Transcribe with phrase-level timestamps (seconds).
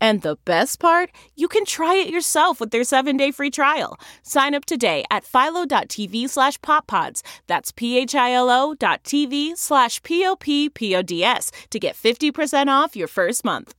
[0.00, 3.98] And the best part, you can try it yourself with their seven-day free trial.
[4.22, 7.22] Sign up today at philo.tv slash poppods.
[7.46, 13.74] That's p-h-i-l-o dot tv slash p-o-p-p-o-d-s to get 50% off your first month.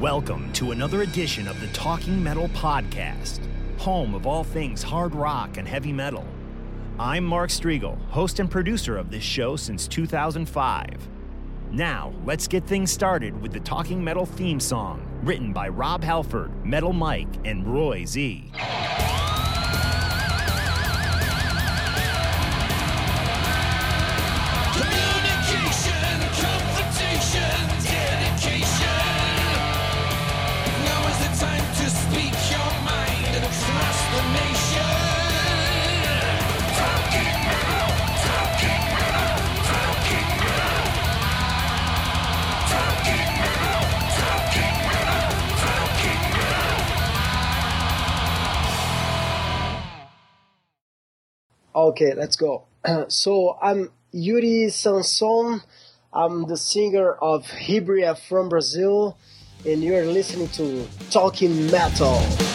[0.00, 3.40] Welcome to another edition of the Talking Metal Podcast,
[3.78, 6.24] home of all things hard rock and heavy metal.
[7.00, 11.08] I'm Mark Strigl, host and producer of this show since 2005.
[11.70, 16.64] Now, let's get things started with the Talking Metal theme song, written by Rob Halford,
[16.64, 18.50] Metal Mike, and Roy Z.
[51.88, 52.64] Okay, let's go.
[53.08, 55.62] so I'm Yuri Sanson.
[56.12, 59.16] I'm the singer of Hibria from Brazil,
[59.64, 62.47] and you're listening to Talking Metal.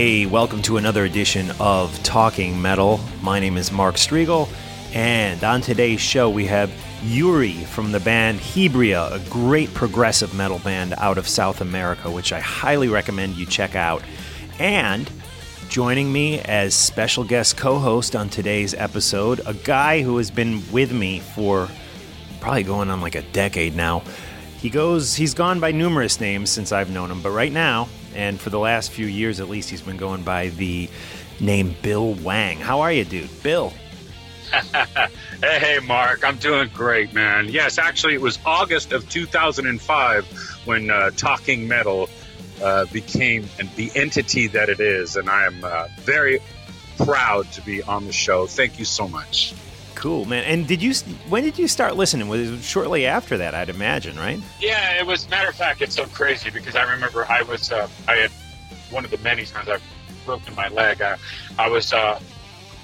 [0.00, 3.00] Hey, welcome to another edition of Talking Metal.
[3.20, 4.48] My name is Mark Strigl,
[4.94, 6.70] and on today's show we have
[7.02, 12.32] Yuri from the band Hibria, a great progressive metal band out of South America, which
[12.32, 14.04] I highly recommend you check out.
[14.60, 15.10] And
[15.68, 20.62] joining me as special guest co host on today's episode, a guy who has been
[20.70, 21.68] with me for
[22.38, 24.04] probably going on like a decade now.
[24.60, 28.40] He goes, he's gone by numerous names since I've known him, but right now, and
[28.40, 30.90] for the last few years at least, he's been going by the
[31.38, 32.58] name Bill Wang.
[32.58, 33.30] How are you, dude?
[33.42, 33.72] Bill.
[35.40, 37.46] Hey, hey, Mark, I'm doing great, man.
[37.48, 40.26] Yes, actually, it was August of 2005
[40.64, 42.10] when uh, Talking Metal
[42.60, 43.46] uh, became
[43.76, 46.40] the entity that it is, and I am uh, very
[46.96, 48.48] proud to be on the show.
[48.48, 49.54] Thank you so much.
[49.98, 50.44] Cool, man.
[50.44, 50.94] And did you,
[51.28, 52.28] when did you start listening?
[52.28, 54.38] Was it shortly after that, I'd imagine, right?
[54.60, 55.28] Yeah, it was.
[55.28, 58.30] Matter of fact, it's so crazy because I remember I was, uh, I had
[58.90, 59.82] one of the many times I've
[60.24, 61.02] broken my leg.
[61.02, 61.16] I,
[61.58, 62.20] I was uh,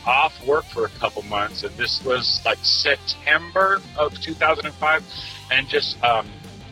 [0.05, 5.05] off work for a couple months, and this was like September of 2005,
[5.53, 6.27] and just um,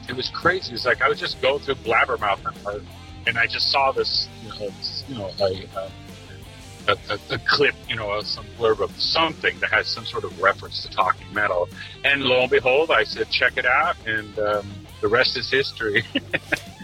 [0.08, 0.70] it was crazy.
[0.70, 2.44] It was like I was just going through Blabbermouth,
[2.74, 2.86] and,
[3.28, 5.68] and I just saw this, you know, it's, you know, a,
[6.88, 10.40] a, a, a clip, you know, some blurb of something that has some sort of
[10.40, 11.68] reference to talking metal,
[12.04, 14.66] and lo and behold, I said, check it out, and um,
[15.00, 16.04] the rest is history.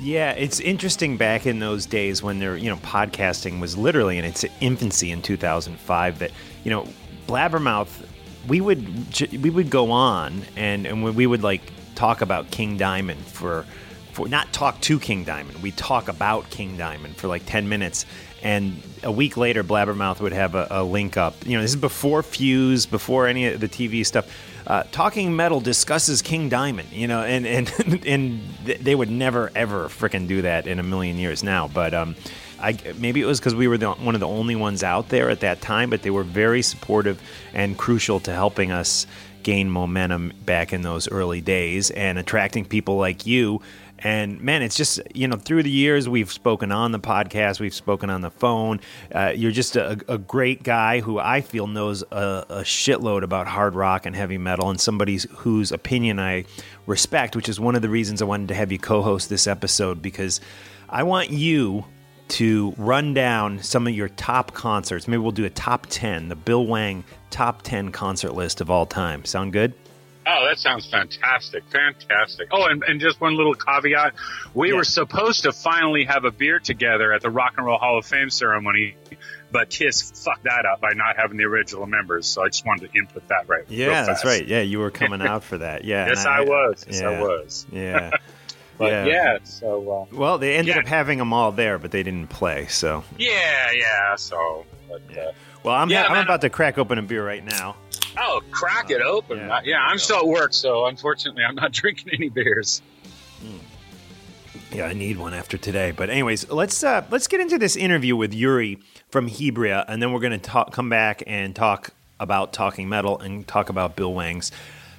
[0.01, 4.25] Yeah, it's interesting back in those days when there, you know, podcasting was literally in
[4.25, 6.31] its infancy in 2005 that,
[6.63, 6.87] you know,
[7.27, 8.07] Blabbermouth
[8.49, 11.61] we would we would go on and and we would like
[11.95, 13.65] talk about King Diamond for
[14.13, 15.63] for not talk to King Diamond.
[15.63, 18.07] We talk about King Diamond for like 10 minutes
[18.43, 21.35] and a week later Blabbermouth would have a, a link up.
[21.47, 24.31] You know, this is before Fuse, before any of the TV stuff.
[24.67, 29.89] Uh, Talking Metal discusses King Diamond, you know, and and and they would never ever
[29.89, 31.69] fricking do that in a million years now.
[31.69, 32.17] But um,
[32.61, 35.31] I, maybe it was because we were the, one of the only ones out there
[35.31, 37.21] at that time, but they were very supportive
[37.55, 39.07] and crucial to helping us
[39.43, 43.63] gain momentum back in those early days and attracting people like you.
[44.01, 47.75] And man, it's just, you know, through the years, we've spoken on the podcast, we've
[47.75, 48.81] spoken on the phone.
[49.13, 53.49] Uh, you're just a, a great guy who I feel knows a, a shitload about
[53.49, 56.45] hard rock and heavy metal, and somebody whose opinion I
[56.87, 59.47] respect, which is one of the reasons I wanted to have you co host this
[59.47, 60.41] episode because
[60.89, 61.85] I want you
[62.29, 65.09] to run down some of your top concerts.
[65.09, 68.87] Maybe we'll do a top 10, the Bill Wang top 10 concert list of all
[68.87, 69.25] time.
[69.25, 69.75] Sound good?
[70.31, 71.65] Oh, that sounds fantastic.
[71.71, 72.49] Fantastic.
[72.51, 74.15] Oh, and, and just one little caveat.
[74.53, 74.75] We Yeah.
[74.77, 78.05] were supposed to finally have a beer together at the Rock and Roll Hall of
[78.05, 78.97] Fame ceremony,
[79.51, 82.27] but Kiss fucked that up by not having the original members.
[82.27, 83.65] So I just wanted to input that right.
[83.69, 84.47] Yeah, that's right.
[84.47, 85.85] Yeah, you were coming out for that.
[85.85, 86.09] Yeah.
[86.09, 86.85] Yes, and I was.
[86.87, 87.67] Yes, yeah, I was.
[87.73, 88.11] Yeah.
[88.77, 89.07] But Yeah.
[89.07, 90.83] yeah, so uh, Well, they ended Yeah.
[90.83, 92.67] up having them all there, but they didn't play.
[92.69, 94.15] So, yeah, yeah.
[94.15, 95.33] So, but, uh,
[95.65, 96.23] well, I'm, Yeah, I'm man.
[96.23, 97.75] about to crack open a beer right now.
[98.17, 99.39] Oh, crack it open.
[99.39, 99.99] Yeah, Yeah, I'm go.
[99.99, 102.83] still at work, so unfortunately, I'm not drinking any beers.
[104.73, 105.93] Yeah, I need one after today.
[105.93, 108.79] But anyways, let's uh, let's get into this interview with Yuri
[109.09, 111.91] from Hibria, and then we're going to talk, come back and talk
[112.21, 114.53] about talking metal and talk about Bill Wang's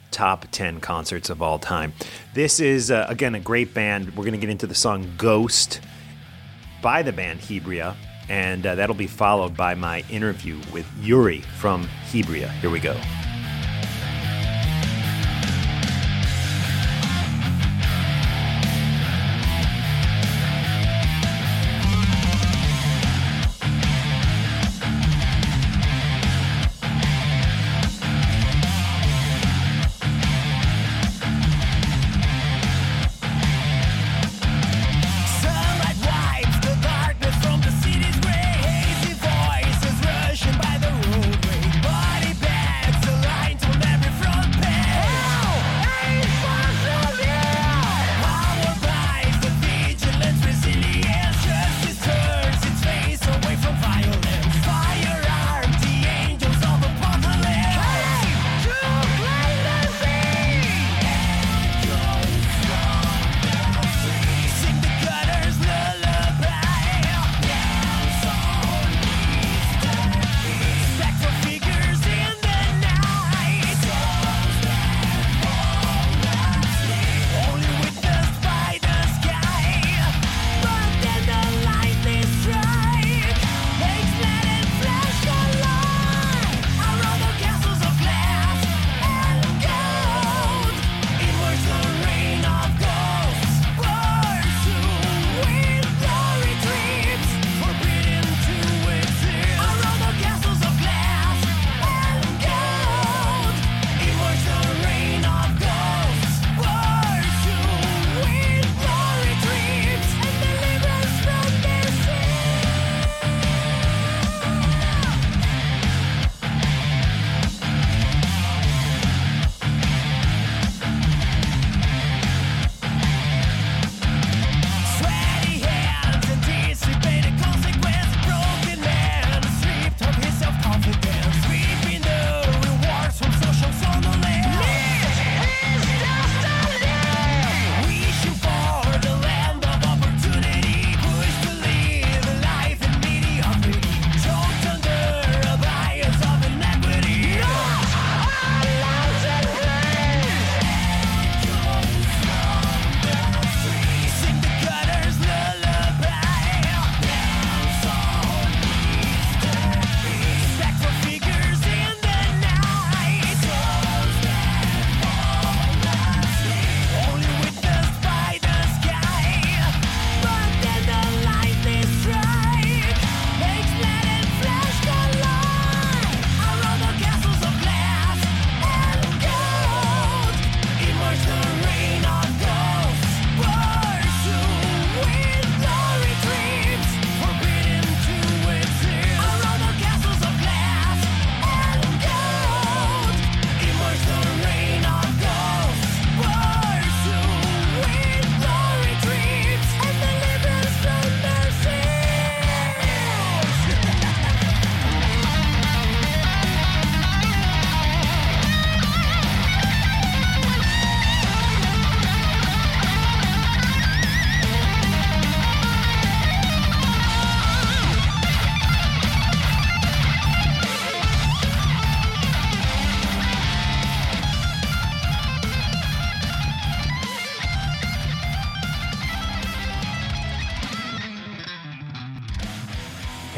[0.09, 1.94] top ten concerts of all time.
[2.33, 4.09] This is uh, again a great band.
[4.17, 5.81] We're going to get into the song "Ghost"
[6.81, 7.95] by the band Hibria,
[8.30, 12.50] and uh, that'll be followed by my interview with Yuri from Hibria.
[12.62, 12.96] Here we go.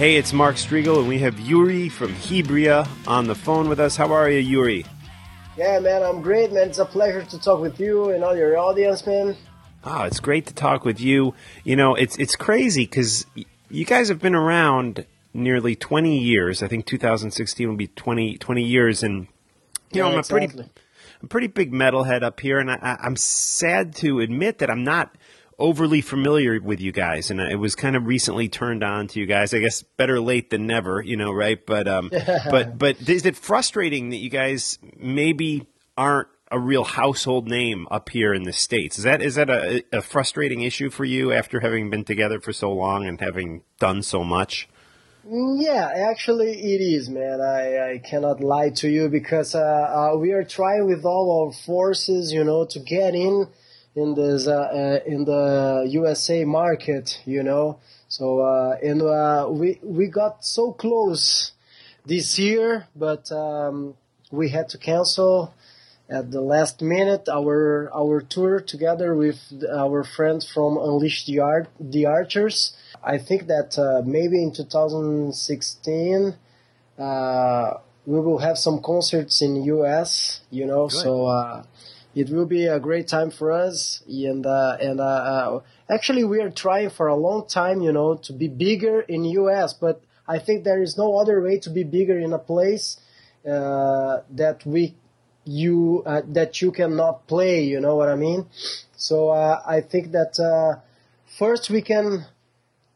[0.02, 3.96] Hey, it's Mark Strigl, and we have Yuri from Hibria on the phone with us.
[3.96, 4.84] How are you, Yuri?
[5.56, 6.70] Yeah, man, I'm great, man.
[6.70, 9.38] It's a pleasure to talk with you and all your audience, man.
[9.84, 11.36] Oh, it's great to talk with you.
[11.64, 13.28] You know, it's it's crazy because
[13.70, 15.06] you guys have been around
[15.36, 16.64] nearly 20 years.
[16.64, 19.28] I think 2016 will be 20, 20 years, and
[19.92, 20.72] you know, I'm a pretty exactly.
[21.22, 25.14] I'm pretty big metalhead up here, and I- I'm sad to admit that I'm not
[25.60, 29.26] overly familiar with you guys, and it was kind of recently turned on to you
[29.26, 29.54] guys.
[29.54, 31.64] I guess better late than never, you know, right?
[31.66, 32.10] But um,
[32.50, 35.68] but but is it frustrating that you guys maybe
[35.98, 38.98] aren't a real household name up here in the states?
[38.98, 42.52] Is that is that a, a frustrating issue for you after having been together for
[42.52, 44.68] so long and having done so much?
[45.24, 47.42] Yeah, actually it is, man.
[47.42, 51.54] I, I cannot lie to you because uh, uh, we are trying with all our
[51.54, 53.48] forces, you know, to get in
[53.96, 57.80] in this uh, uh, in the USA market, you know.
[58.08, 61.52] So uh, and uh, we we got so close
[62.06, 63.96] this year, but um,
[64.32, 65.54] we had to cancel
[66.10, 69.40] at the last minute our our tour together with
[69.74, 72.76] our friends from Unleash the Art the Archers.
[73.04, 76.36] I think that uh, maybe in 2016
[77.00, 77.74] uh,
[78.06, 80.42] we will have some concerts in US.
[80.50, 81.64] You know, so uh,
[82.16, 84.04] it will be a great time for us.
[84.08, 88.16] And uh, and uh, uh, actually we are trying for a long time, you know,
[88.16, 91.84] to be bigger in US, but I think there is no other way to be
[91.84, 92.98] bigger in a place
[93.48, 94.96] uh, that we
[95.46, 97.64] you uh, that you cannot play.
[97.64, 98.48] You know what I mean?
[98.96, 100.82] So uh, I think that
[101.26, 102.26] first we can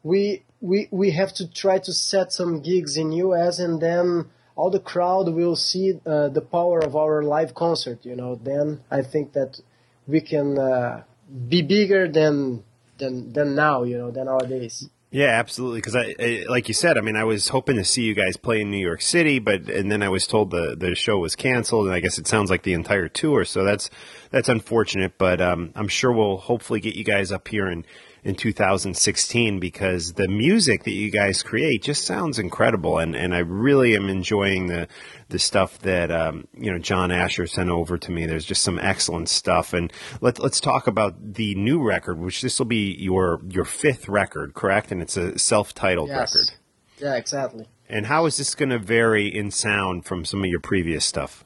[0.03, 4.69] we we we have to try to set some gigs in US and then all
[4.69, 8.05] the crowd will see uh, the power of our live concert.
[8.05, 9.59] You know, then I think that
[10.07, 11.03] we can uh,
[11.47, 12.63] be bigger than
[12.97, 13.83] than than now.
[13.83, 14.89] You know, than nowadays.
[15.11, 15.79] Yeah, absolutely.
[15.79, 18.35] Because I, I, like you said, I mean, I was hoping to see you guys
[18.35, 21.37] play in New York City, but and then I was told the the show was
[21.37, 23.45] canceled, and I guess it sounds like the entire tour.
[23.45, 23.89] So that's
[24.31, 27.85] that's unfortunate, but um, I'm sure we'll hopefully get you guys up here in
[28.25, 33.39] in 2016 because the music that you guys create just sounds incredible, and and I
[33.39, 34.87] really am enjoying the
[35.29, 38.25] the stuff that um, you know John Asher sent over to me.
[38.25, 42.57] There's just some excellent stuff, and let let's talk about the new record, which this
[42.57, 44.91] will be your your fifth record, correct?
[44.91, 46.35] And it's a self-titled Yes.
[46.35, 46.57] record.
[46.97, 47.67] Yeah, exactly.
[47.87, 51.45] And how is this going to vary in sound from some of your previous stuff?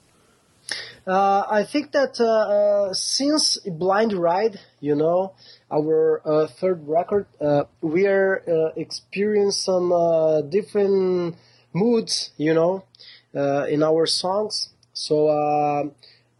[1.05, 5.33] Uh, I think that uh, uh, since Blind Ride, you know,
[5.71, 11.35] our uh, third record, uh, we are uh, experiencing some uh, different
[11.73, 12.83] moods, you know,
[13.35, 14.69] uh, in our songs.
[14.93, 15.83] So, uh,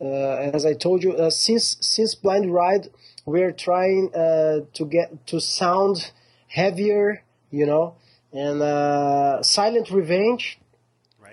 [0.02, 2.90] uh, as I told you, uh, since since Blind Ride,
[3.26, 6.12] we are trying uh, to get to sound
[6.48, 7.96] heavier, you know,
[8.32, 10.60] and uh, Silent Revenge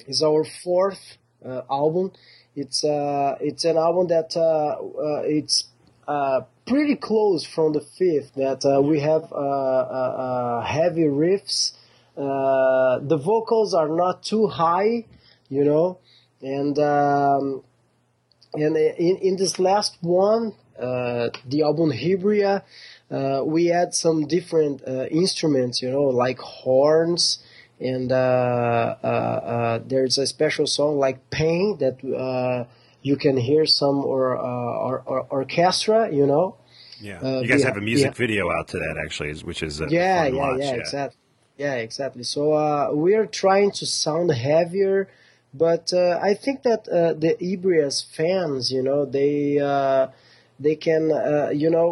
[0.07, 2.13] is our fourth uh, album.
[2.55, 4.41] It's uh, it's an album that uh,
[4.81, 5.69] uh, it's
[6.07, 8.35] uh, pretty close from the fifth.
[8.35, 11.73] That uh, we have uh, uh, uh, heavy riffs.
[12.17, 15.05] Uh, the vocals are not too high,
[15.49, 15.99] you know,
[16.41, 17.63] and um,
[18.55, 22.63] and in in this last one, the album Hibria,
[23.11, 27.39] uh, we add some different instruments, you know, like horns,
[27.79, 28.11] and
[29.89, 32.67] there's a special song like Pain that
[33.09, 36.47] you can hear some or, uh, or, or orchestra, you know.
[37.09, 38.25] Yeah, Uh, you guys yeah, have a music yeah.
[38.27, 41.19] video out to that actually, which is a yeah, fun yeah, watch, yeah, exactly.
[41.65, 42.25] Yeah, exactly.
[42.35, 44.99] So uh, we are trying to sound heavier,
[45.67, 50.09] but uh, I think that uh, the Hibria's fans, you know, they uh,
[50.65, 51.91] they can, uh, you know,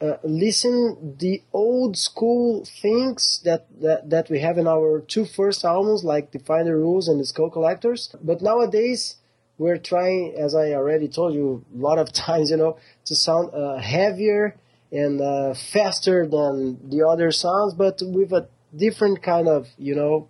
[0.00, 5.64] uh, listen the old school things that, that that we have in our two first
[5.64, 8.02] albums, like Defying the Rules and the Skull Collectors.
[8.22, 9.17] But nowadays
[9.58, 13.52] we're trying, as I already told you a lot of times, you know, to sound
[13.52, 14.56] uh, heavier
[14.90, 20.28] and uh, faster than the other sounds, but with a different kind of, you know,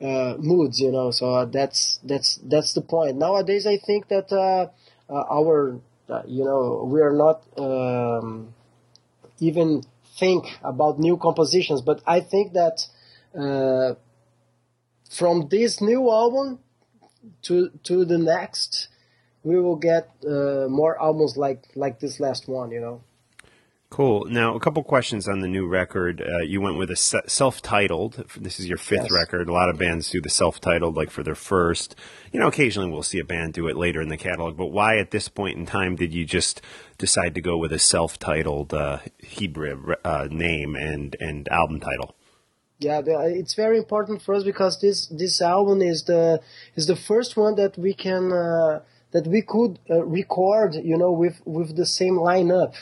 [0.00, 1.10] uh, moods, you know.
[1.10, 3.16] So that's that's that's the point.
[3.16, 4.68] Nowadays, I think that uh,
[5.12, 8.54] uh, our, uh, you know, we are not um,
[9.40, 9.82] even
[10.18, 12.86] think about new compositions, but I think that
[15.10, 16.58] from this new album
[17.42, 18.88] to to the next,
[19.42, 23.02] we will get uh, more albums like like this last one, you know.
[23.90, 24.24] Cool.
[24.24, 26.22] Now, a couple questions on the new record.
[26.22, 28.24] Uh, you went with a se- self-titled.
[28.40, 29.12] This is your fifth Yes.
[29.12, 29.50] record.
[29.50, 31.94] A lot of bands do the self-titled, like for their first.
[32.32, 34.56] You know, occasionally we'll see a band do it later in the catalog.
[34.56, 36.62] But why, at this point in time, did you just
[36.96, 42.16] decide to go with a self-titled uh, Hibria uh, name and and album title?
[42.82, 46.40] Yeah, it's very important for us because this this album is the
[46.76, 48.80] is the first one that we can uh,
[49.12, 52.74] that we could uh, record, you know, with with the same lineup,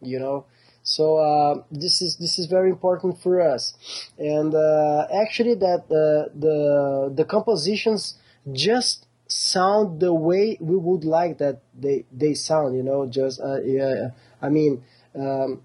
[0.00, 0.46] you know.
[0.84, 3.74] So uh, this is this is very important for us,
[4.18, 8.14] and uh, actually that uh, the the compositions
[8.52, 13.06] just sound the way we would like that they they sound, you know.
[13.06, 14.82] Just uh, yeah, I mean,
[15.14, 15.62] um,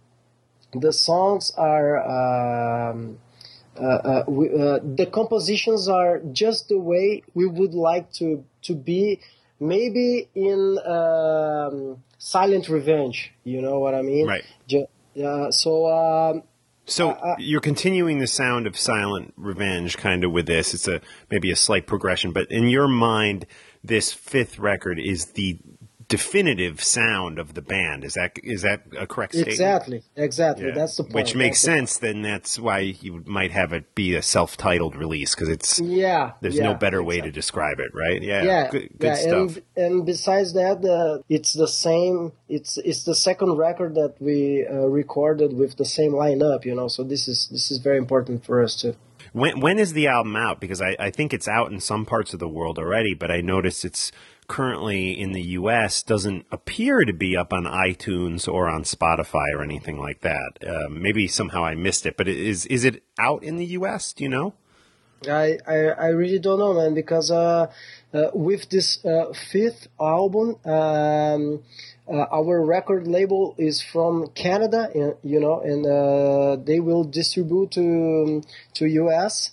[0.74, 1.98] the songs are.
[1.98, 3.27] Um, uh, uh,
[4.28, 9.20] we, uh, the compositions are just the way we would like to to be
[9.60, 14.44] maybe in um, silent revenge you know what i mean Right.
[14.68, 14.88] Ju-
[15.24, 16.44] uh, so um,
[16.86, 20.74] So Uh, uh, you're continuing the sound of Silent Revenge kind of with this.
[20.74, 23.46] It's a maybe a slight progression, but in your mind,
[23.84, 25.60] this fifth record is the
[26.10, 28.04] definitive sound of the band.
[28.04, 29.54] Is that is that a correct statement?
[29.54, 30.74] exactly exactly Yeah.
[30.74, 31.98] that's the point Which makes That's sense.
[31.98, 36.56] Then that's why you might have it be a self-titled release because it's yeah there's
[36.56, 38.22] yeah, no better way to describe it, right?
[38.22, 39.58] Yeah, yeah, good, good yeah, stuff.
[39.76, 42.32] and and besides that, uh, it's the same.
[42.48, 46.88] It's it's the second record that we uh, recorded with the same lineup, you know.
[46.88, 48.96] So this is this is very important for us too.
[49.34, 50.62] When when is the album out?
[50.62, 53.42] Because I, I think it's out in some parts of the world already, but I
[53.42, 54.12] noticed it's
[54.48, 56.04] currently in the U.S.
[56.04, 60.52] doesn't appear to be up on iTunes or on Spotify or anything like that.
[60.66, 64.14] Uh, maybe somehow I missed it, but is is it out in the U.S.?
[64.14, 64.54] Do you know?
[65.26, 67.72] I, I, I really don't know, man, because uh,
[68.14, 71.64] uh, with this uh, fifth album, um,
[72.08, 77.72] uh, our record label is from Canada, and, you know, and uh, they will distribute
[77.72, 78.44] to
[78.76, 79.52] to US.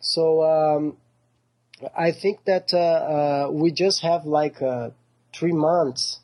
[0.00, 0.96] So um,
[1.96, 4.90] I think that uh, uh, we just have like uh,
[5.34, 6.20] three months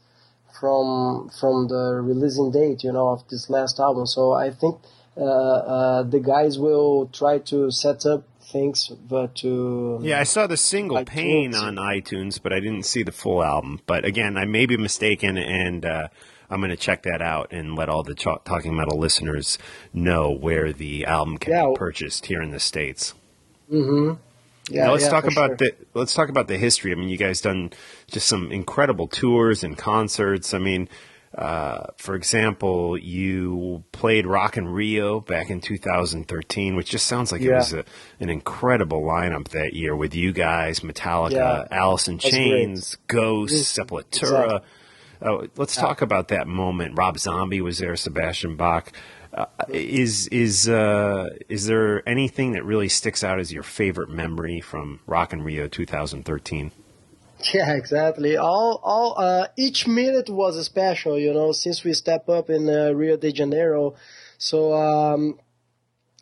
[0.58, 4.06] from from the releasing date, you know, of this last album.
[4.06, 4.76] So I think
[5.16, 10.46] uh, uh, the guys will try to set up things, but to Yeah, I saw
[10.46, 11.06] the single iTunes.
[11.06, 13.80] "Pain" on iTunes, but I didn't see the full album.
[13.86, 16.08] But again, I may be mistaken, and uh,
[16.50, 19.58] I'm going to check that out and let all the Talking Metal listeners
[19.92, 21.68] know where the album can Yeah.
[21.70, 23.14] be purchased here in the states.
[24.70, 25.56] Yeah, now let's yeah, talk about sure.
[25.56, 26.92] the let's talk about the history.
[26.92, 27.72] I mean, you guys done
[28.06, 30.54] just some incredible tours and concerts.
[30.54, 30.88] I mean,
[31.34, 37.40] uh, for example, you played Rock in Rio back in 2013, which just sounds like
[37.40, 37.84] it was a,
[38.20, 41.64] an incredible lineup that year with you guys, Metallica, Yeah.
[41.70, 44.62] Alice in Chains, Ghost, Sepultura.
[45.22, 46.98] Oh, let's talk about that moment.
[46.98, 48.92] Rob Zombie was there, Sebastian Bach.
[49.34, 54.60] Uh, is is uh, is there anything that really sticks out as your favorite memory
[54.60, 56.70] from Rock in Rio 2013?
[57.52, 58.36] Yeah, exactly.
[58.36, 62.92] All, all, uh, each minute was special, you know, since we step up in uh,
[62.92, 63.94] Rio de Janeiro.
[64.38, 65.40] So, um,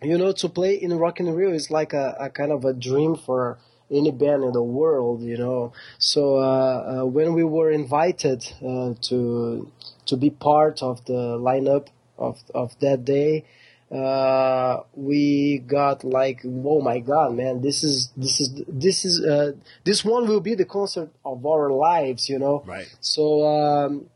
[0.01, 2.73] you know, to play in Rock in Rio is like a, a kind of a
[2.73, 3.59] dream for
[3.91, 5.75] any band in the world, you know.
[5.99, 9.71] So, uh, when we were invited, to,
[10.07, 11.89] to be part of the lineup
[12.21, 13.45] of, of that day,
[13.91, 19.53] uh, we got like, oh my god, man, this is this is this is uh,
[19.85, 22.63] this one will be the concert of our lives, you know.
[22.65, 22.87] Right.
[23.01, 24.07] So um,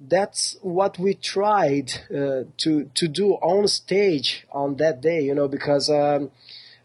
[0.00, 5.46] that's what we tried uh, to to do on stage on that day, you know,
[5.46, 6.32] because um,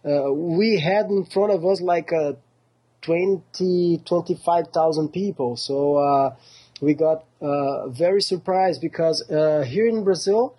[0.08, 2.34] uh, we had in front of us like uh,
[3.06, 5.56] 20, 25,000 people.
[5.56, 6.36] So uh,
[6.82, 10.56] we got uh, very surprised because uh, here in Brazil,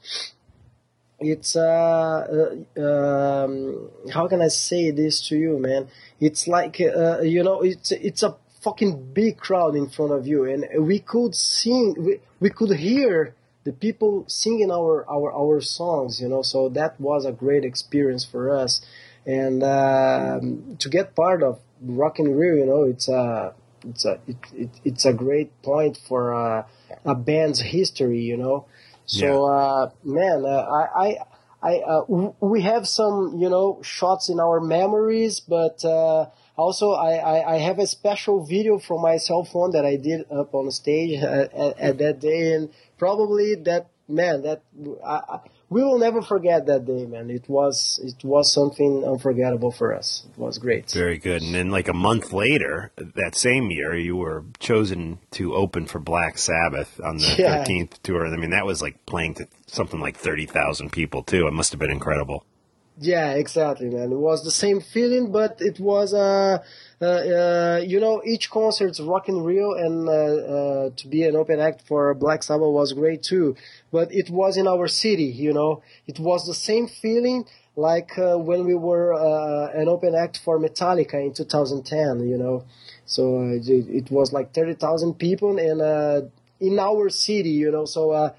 [1.18, 5.88] it's uh, uh um, how can I say this to you, man?
[6.20, 10.44] It's like uh, you know, it's it's a fucking big crowd in front of you,
[10.44, 16.20] and we could sing, we, we could hear the people singing our our our songs,
[16.20, 16.42] you know.
[16.42, 18.80] So that was a great experience for us,
[19.24, 23.54] and um, to get part of Rock in Rio, you know, it's a
[23.90, 26.66] it's a it, it, it's a great point for uh,
[27.04, 28.66] a band's history, you know.
[29.06, 31.16] So uh, man, uh, I I,
[31.62, 36.92] I uh, w- we have some you know shots in our memories, but uh, also
[36.92, 40.54] I, I, I have a special video from my cell phone that I did up
[40.54, 44.62] on stage at, at, at that day, and probably that man that
[45.04, 47.30] I, we will never forget that day, man.
[47.30, 50.24] It was it was something unforgettable for us.
[50.32, 50.90] It was great.
[50.92, 51.42] Very good.
[51.42, 55.98] And then, like a month later, that same year, you were chosen to open for
[55.98, 57.64] Black Sabbath on the Yeah.
[57.64, 58.26] 13th tour.
[58.26, 61.46] I mean, that was like playing to something like 30,000 people, too.
[61.46, 62.44] It must have been incredible.
[62.98, 64.10] Yeah, exactly, man.
[64.10, 66.62] It was the same feeling, but it was uh,
[67.00, 71.36] uh, uh you know, each concert's Rock in Rio, and uh, uh, to be an
[71.36, 73.54] open act for Black Sabbath was great too.
[73.92, 75.82] But it was in our city, you know.
[76.06, 77.44] It was the same feeling
[77.76, 79.12] like uh, when we were
[79.74, 82.64] an open act for Metallica in 2010, you know.
[83.04, 86.30] So it, it was like 30,000 people, and
[86.60, 87.84] in our city, you know.
[87.84, 88.32] So.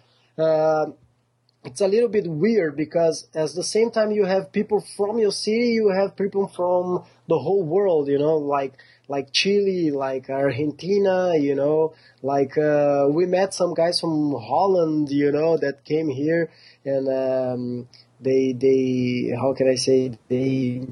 [1.67, 5.33] It's a little bit weird because at the same time you have people from your
[5.33, 8.73] city, you have people from the whole world, you know, like
[9.09, 15.29] like Chile, like Argentina, you know, like uh, we met some guys from Holland, you
[15.33, 16.49] know, that came here
[16.85, 17.89] and um,
[18.21, 20.87] they they how can I say they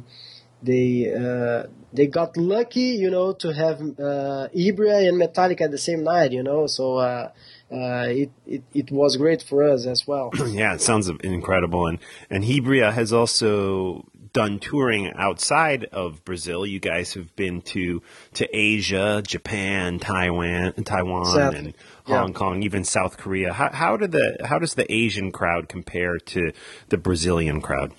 [0.62, 5.78] they uh, they got lucky, you know, to have uh, Hibria and Metallica at the
[5.78, 6.98] same night, you know, so.
[6.98, 7.32] Uh,
[7.72, 10.32] uh, it, it it was great for us as well.
[10.48, 11.88] yeah, it sounds incredible.
[11.88, 12.00] And
[12.30, 16.66] and Hibria has also done touring outside of Brazil.
[16.66, 21.74] You guys have been to to Asia, Japan, Taiwan, Taiwan, South- and
[22.06, 22.20] yeah.
[22.20, 23.54] Hong Kong, even South Korea.
[23.54, 26.52] How how do the how does the Asian crowd compare to
[26.90, 27.94] the Brazilian crowd?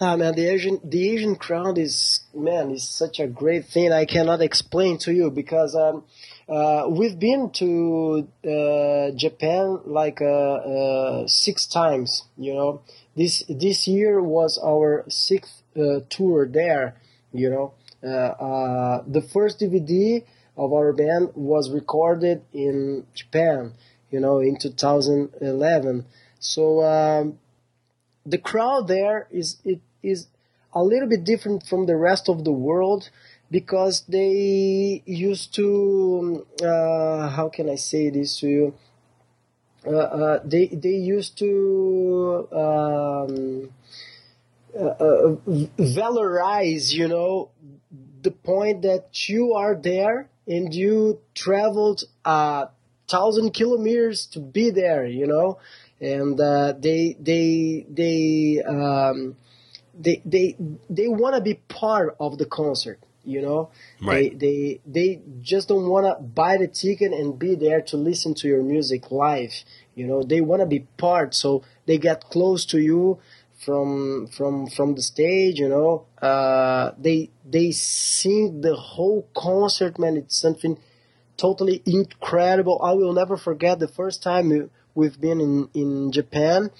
[0.00, 3.92] Ah man, the Asian the Asian crowd is man is such a great thing.
[3.92, 6.04] I cannot explain to you because um,
[6.48, 12.24] uh, we've been to uh, Japan like uh, uh, six times.
[12.36, 12.82] You know,
[13.16, 16.96] this this year was our sixth uh, tour there.
[17.32, 17.74] You know,
[18.08, 20.24] uh, the first DVD
[20.56, 23.72] of our band was recorded in Japan.
[24.10, 26.06] You know, in 2011.
[26.38, 26.82] So.
[26.82, 27.38] Um,
[28.26, 30.28] the crowd there is it is
[30.72, 33.10] a little bit different from the rest of the world
[33.54, 38.74] because they used to uh, how can I say this to you?
[39.86, 43.70] Uh, uh, they they used to um,
[44.76, 45.36] uh, uh,
[46.00, 47.50] valorize you know
[48.22, 52.66] the point that you are there and you traveled a
[53.06, 55.58] thousand kilometers to be there you know?
[56.00, 59.36] And uh, they they they um,
[59.96, 60.56] they they
[60.90, 64.38] they want to be part of the concert you know Right.
[64.38, 68.34] they they they just don't want to buy the ticket and be there to listen
[68.34, 69.52] to your music live
[69.94, 73.18] you know they want to be part so they get close to you
[73.64, 80.16] from from from the stage you know uh, they they sing the whole concert man
[80.16, 80.78] it's something
[81.36, 82.80] totally incredible.
[82.82, 86.70] I will never forget the first time we- we've been in in Japan.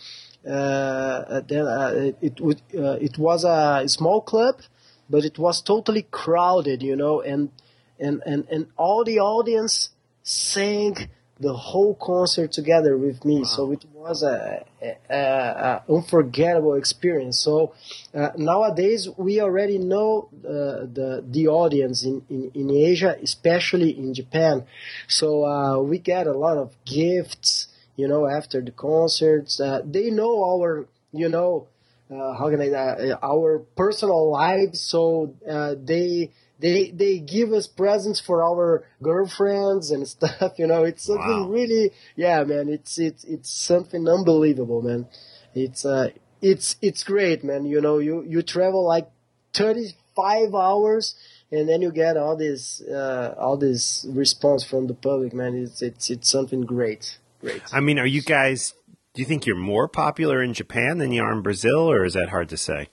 [0.47, 4.61] Uh, then uh, it it, uh, it was a small club,
[5.09, 7.51] but it was totally crowded, you know, and
[7.99, 9.91] and and and all the audience
[10.23, 11.09] sang
[11.41, 13.45] the whole concert together with me.
[13.45, 17.41] So it was a, a, a, a unforgettable experience.
[17.41, 17.75] So
[18.15, 24.15] uh, nowadays we already know uh, the the audience in, in, in Asia, especially in
[24.15, 24.65] Japan.
[25.09, 29.61] So uh, we get a lot of gifts, you know, after the concerts.
[29.61, 31.67] Uh, they know our, you know,
[32.11, 34.81] uh, how can I, uh, our personal lives.
[34.81, 40.53] So uh, they they they give us presents for our girlfriends and stuff.
[40.59, 41.49] You know, it's something Wow.
[41.49, 42.69] really, yeah, man.
[42.69, 45.07] It's it's it's something unbelievable, man.
[45.55, 46.11] It's uh,
[46.43, 47.65] it's it's great, man.
[47.65, 49.09] You know, you you travel like
[49.53, 51.15] thirty five hours.
[51.53, 55.55] And then you get all this, uh, all this response from the public, man.
[55.55, 57.63] It's it's it's something great, great.
[57.73, 58.75] I mean, are you guys?
[59.15, 62.15] Do you think you're more popular in Japan than you are in Brazil, or is
[62.15, 62.89] that hard to say?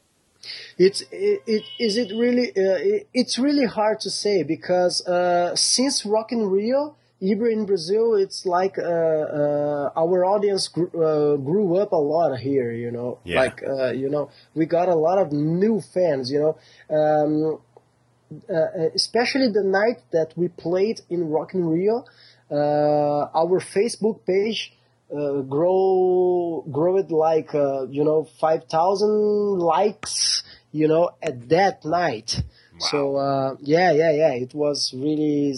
[0.78, 5.56] It's it, it is it really uh, it, it's really hard to say because uh,
[5.56, 11.38] since Rock in Rio, Hibria in Brazil, it's like uh, uh, our audience grew, uh,
[11.38, 12.72] grew up a lot here.
[12.72, 13.40] You know, Yeah.
[13.42, 16.32] like uh, you know, we got a lot of new fans.
[16.32, 16.54] You know,
[16.96, 17.60] um,
[18.48, 22.06] uh, especially the night that we played in Rock in Rio,
[22.52, 24.74] uh, our Facebook page
[25.16, 31.84] uh, grow grow it like uh, you know five thousand likes you know at that
[31.86, 32.42] night.
[32.80, 34.34] So uh, yeah, yeah, yeah.
[34.34, 35.54] It was really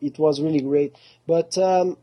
[0.00, 0.96] it was really great.
[1.26, 1.98] But um,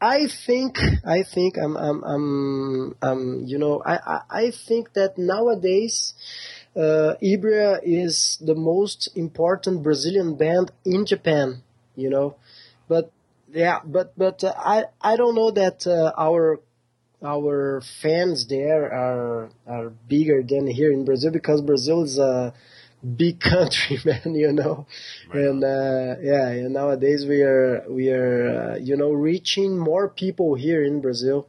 [0.00, 5.18] I think I think I'm I'm I'm, I'm you know I, I I think that
[5.18, 6.14] nowadays
[6.76, 11.62] uh, Hibria is the most important Brazilian band in Japan.
[11.96, 12.36] You know,
[12.88, 13.10] but
[13.52, 16.60] yeah, but but uh, I I don't know that uh, our
[17.24, 22.54] our fans there are are bigger than here in Brazil because Brazil is a
[23.16, 24.34] big country, man.
[24.34, 24.86] You know,
[25.32, 30.54] and uh, yeah, and nowadays we are we are uh, you know reaching more people
[30.54, 31.48] here in Brazil.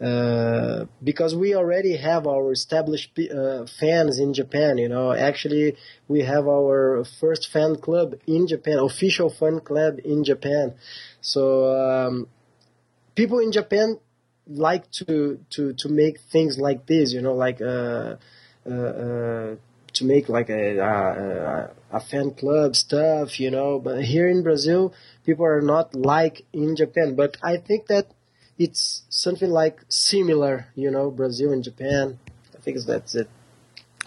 [0.00, 4.78] uh, because we already have our established uh, fans in Japan.
[4.78, 10.22] You know, actually, we have our first fan club in Japan, official fan club in
[10.22, 10.74] Japan.
[11.20, 12.28] So um,
[13.14, 13.98] people in Japan
[14.46, 17.12] like to to to make things like this.
[17.12, 17.60] You know, like.
[17.60, 18.16] Uh,
[18.68, 19.56] uh, uh,
[19.94, 23.78] to make like a, a a fan club stuff, you know.
[23.78, 24.92] But here in Brazil,
[25.24, 27.14] people are not like in Japan.
[27.14, 28.06] But I think that
[28.58, 32.18] it's something like similar, you know, Brazil and Japan.
[32.56, 33.28] I think that's it.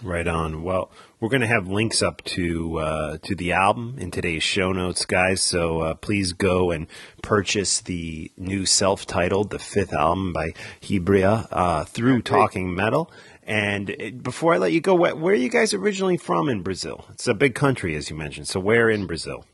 [0.02, 0.62] Right on.
[0.62, 0.90] Well,
[1.22, 5.04] we're going to have links up to uh, to the album in today's show notes,
[5.04, 5.40] guys.
[5.40, 6.88] So uh, please go and
[7.22, 13.08] purchase the new self-titled, the fifth album by Hibria uh, through Talking Metal.
[13.44, 16.62] And uh, before I let you go, where, where are you guys originally from in
[16.62, 17.04] Brazil?
[17.10, 18.48] It's a big country, as you mentioned.
[18.48, 19.44] So where in Brazil?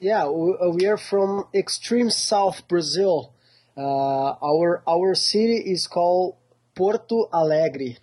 [0.00, 3.34] Yeah, we, uh, we are from extreme south Brazil.
[3.76, 6.36] Uh, our our city is called
[6.76, 7.96] Porto Alegre,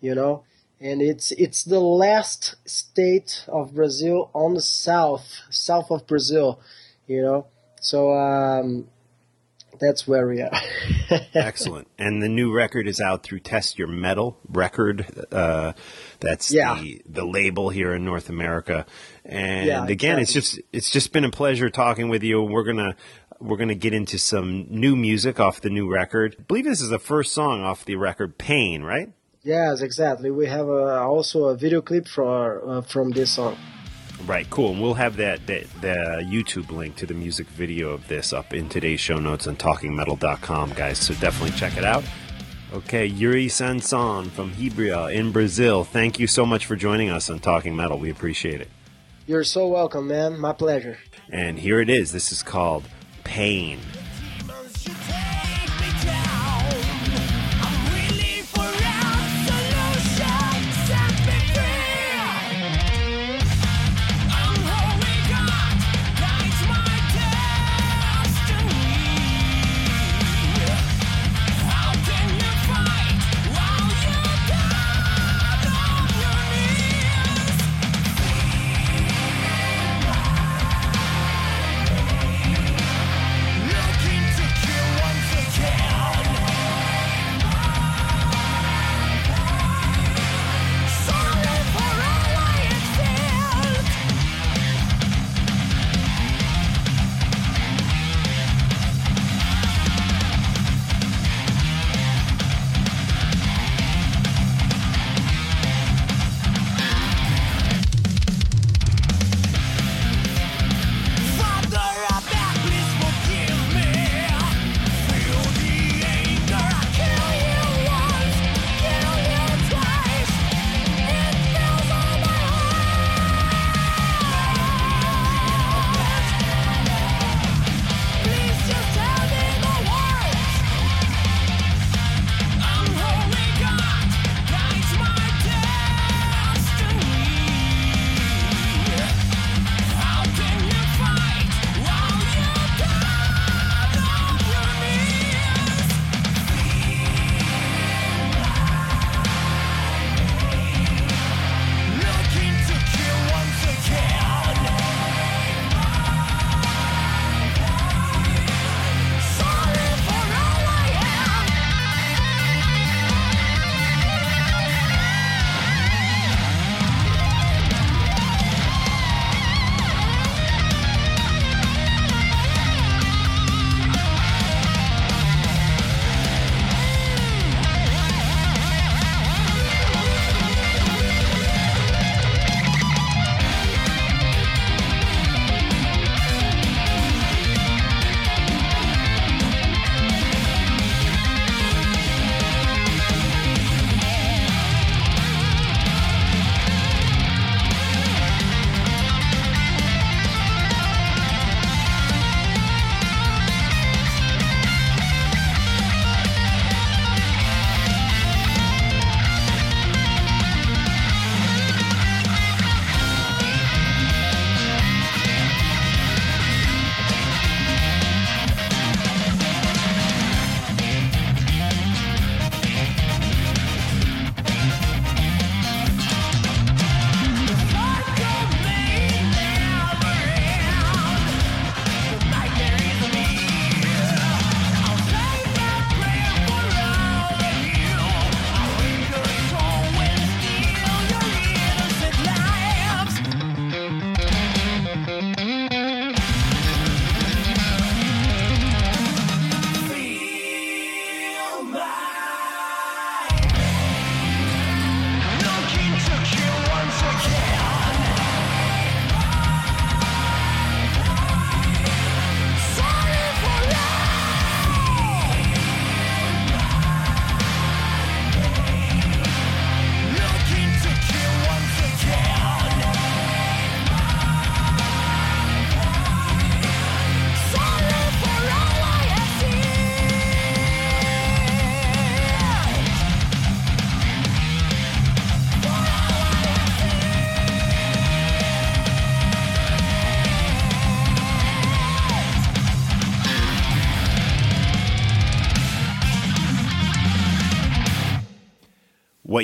[0.00, 0.44] you know,
[0.80, 6.60] and it's it's the last state of Brazil on the south south of Brazil,
[7.06, 7.46] you know.
[7.80, 8.88] So um,
[9.78, 10.50] that's where we are.
[11.34, 11.88] Excellent.
[11.98, 15.06] And the new record is out through Test Your Metal Record.
[15.32, 15.72] Uh,
[16.20, 16.80] that's Yeah.
[16.80, 18.86] the the label here in North America.
[19.24, 22.42] And Yeah, again, it's just it's just been a pleasure talking with you.
[22.42, 22.96] We're gonna
[23.40, 26.36] we're gonna get into some new music off the new record.
[26.38, 29.10] I believe this is the first song off the record, Pain, right?
[29.44, 30.30] Yes, exactly.
[30.30, 33.58] We have uh, also a video clip for uh, from this song.
[34.24, 34.70] Right, cool.
[34.72, 38.54] And we'll have that, that the YouTube link to the music video of this up
[38.54, 40.98] in today's show notes on talkingmetal.com, guys.
[40.98, 42.04] So definitely check it out.
[42.72, 45.84] Okay, Yuri Sanson from Hibria in Brazil.
[45.84, 47.98] Thank you so much for joining us on Talking Metal.
[47.98, 48.68] We appreciate it.
[49.26, 50.38] You're so welcome, man.
[50.38, 50.98] My pleasure.
[51.28, 52.12] And here it is.
[52.12, 52.84] This is called
[53.24, 53.78] Pain.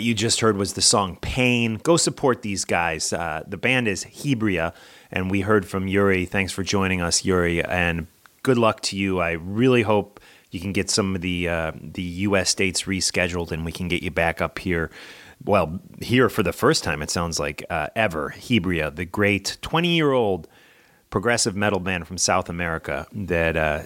[0.01, 1.75] What you just heard was the song Pain.
[1.75, 3.13] Go support these guys.
[3.13, 4.73] Uh, the band is Hibria,
[5.11, 6.25] and we heard from Yuri.
[6.25, 8.07] Thanks for joining us, Yuri, and
[8.43, 9.21] good luck to you.
[9.21, 10.19] I really hope
[10.51, 12.55] you can get some of the uh, the U.S.
[12.55, 14.91] dates rescheduled, and we can get you back up here.
[15.45, 18.35] Well, here for the first time, it sounds like uh, ever.
[18.39, 20.49] Hibria, the great 20 year old
[21.11, 23.83] progressive metal band from South America that uh,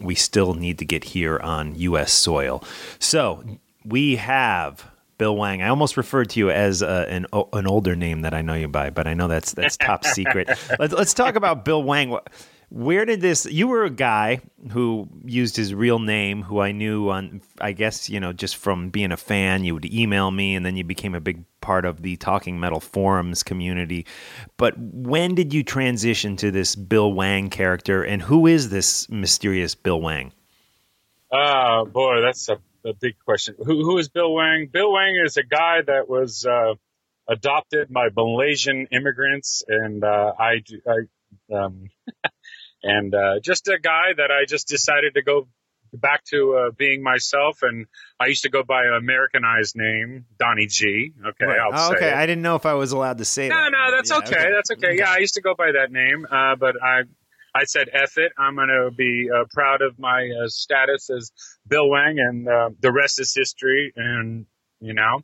[0.00, 2.14] we still need to get here on U.S.
[2.14, 2.64] soil.
[2.98, 3.44] So
[3.84, 4.89] we have
[5.20, 5.60] Bill Wang.
[5.60, 8.54] I almost referred to you as uh, an o- an older name that I know
[8.54, 10.48] you by, but I know that's that's top secret.
[10.78, 12.18] Let's let's talk about Bill Wang.
[12.70, 13.44] Where did this?
[13.44, 17.42] You were a guy who used his real name, who I knew on.
[17.60, 20.74] I guess you know just from being a fan, you would email me, and then
[20.74, 24.06] you became a big part of the Talking Metal forums community.
[24.56, 29.74] But when did you transition to this Bill Wang character, and who is this mysterious
[29.74, 30.32] Bill Wang?
[31.30, 33.54] Oh boy, that's a, a big question.
[33.58, 34.68] Who who is Bill Wang?
[34.72, 36.74] Bill Wang is a guy that was uh,
[37.28, 41.88] adopted by Malaysian immigrants, and uh, I, I um,
[42.82, 45.48] and uh, just a guy that I just decided to go
[45.92, 47.58] back to uh, being myself.
[47.62, 47.86] And
[48.20, 51.12] I used to go by an Americanized name, Donnie G.
[51.30, 52.14] Okay, I'll Oh, say okay, it.
[52.14, 53.70] I didn't know if I was allowed to say No, that.
[53.72, 54.50] no, no, that's Yeah, okay.
[54.54, 54.96] That's okay.
[54.96, 57.02] Yeah, I used to go by that name, uh, but I,
[57.54, 58.32] I said F it.
[58.38, 61.32] I'm going to be uh, proud of my uh, status as
[61.66, 63.92] Bill Wang, and uh, the rest is history.
[63.96, 64.46] And
[64.80, 65.20] you know,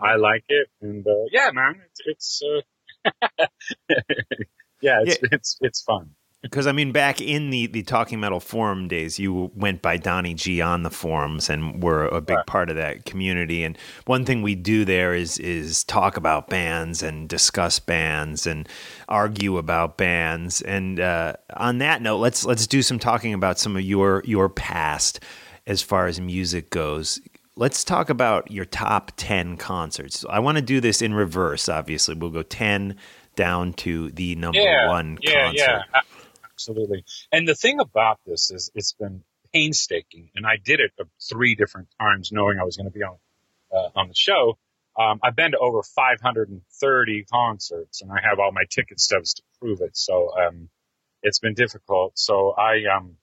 [0.00, 3.46] I like it, and uh, yeah, man, it's, it's uh,
[4.82, 6.15] yeah, it's, it's it's fun.
[6.42, 10.34] Because I mean, back in the the Talking Metal forum days, you went by Donnie
[10.34, 12.46] G on the forums and were a big Right.
[12.46, 13.64] part of that community.
[13.64, 18.68] And one thing we do there is is talk about bands and discuss bands and
[19.08, 20.62] argue about bands.
[20.62, 24.48] And uh, on that note, let's let's do some talking about some of your your
[24.48, 25.18] past
[25.66, 27.20] as far as music goes.
[27.56, 30.24] Let's talk about your top 10 concerts.
[30.28, 32.14] I want to do this in reverse, obviously.
[32.14, 32.94] We'll go 10
[33.34, 35.56] down to the number yeah, one yeah, concert.
[35.56, 35.82] yeah,
[36.56, 37.04] absolutely.
[37.30, 40.92] And the thing about this is, it's been painstaking, and I did it
[41.30, 43.16] three different times, knowing I was going to be on
[43.72, 44.58] uh, on the show.
[44.98, 49.42] Um, I've been to over 530 concerts, and I have all my ticket stubs to
[49.60, 49.96] prove it.
[49.96, 50.70] So um,
[51.22, 52.18] it's been difficult.
[52.18, 53.16] So I um,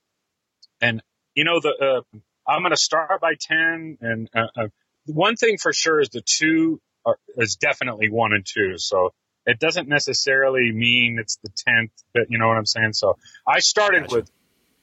[0.80, 1.02] and
[1.34, 4.68] you know the uh, I'm going to start by 10, and uh, uh,
[5.06, 8.78] one thing for sure is the two are, is definitely one and two.
[8.78, 9.10] So
[9.46, 12.92] it doesn't necessarily mean it's the 10th, but you know what I'm saying?
[12.92, 14.16] So I started Gotcha.
[14.16, 14.30] with,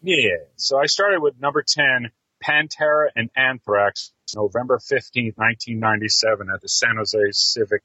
[0.02, 2.12] yeah, so I started with number 10,
[2.43, 7.82] Pantera and Anthrax, November 15th, 1997 at the San Jose Civic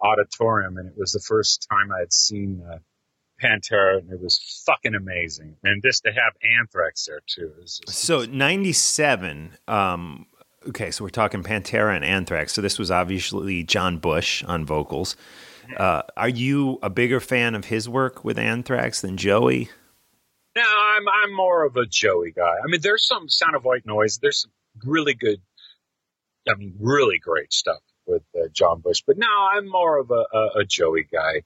[0.00, 0.76] Auditorium.
[0.76, 2.78] And it was the first time I had seen, uh,
[3.42, 5.56] Pantera and it was fucking amazing.
[5.62, 7.52] And just to have Anthrax there too.
[7.60, 10.26] Just, So 97, um,
[10.68, 12.54] okay, so we're talking Pantera and Anthrax.
[12.54, 15.16] So this was obviously John Bush on vocals.
[15.76, 19.70] Uh, are you a bigger fan of his work with Anthrax than Joey?
[20.56, 22.42] No, I'm I'm more of a Joey guy.
[22.42, 24.18] I mean, there's some Sound of White Noise.
[24.22, 24.52] There's some
[24.84, 25.40] really good,
[26.48, 29.02] I mean, really great stuff with uh, John Bush.
[29.06, 31.42] But no, I'm more of a, a, a Joey guy.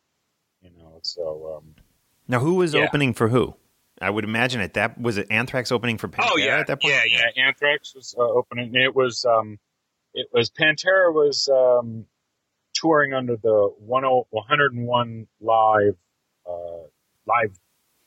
[0.63, 1.75] You know, so um,
[2.29, 2.85] Now, who was Yeah.
[2.85, 3.55] opening for who?
[4.01, 6.81] I would imagine at that was it Anthrax opening for Pantera oh yeah, at that
[6.81, 6.95] point.
[6.95, 7.47] yeah, yeah.
[7.47, 8.75] Anthrax was uh, opening.
[8.75, 9.59] It was um,
[10.15, 12.07] it was Pantera was um,
[12.81, 15.97] touring under the 101 live
[16.49, 16.83] uh,
[17.27, 17.59] live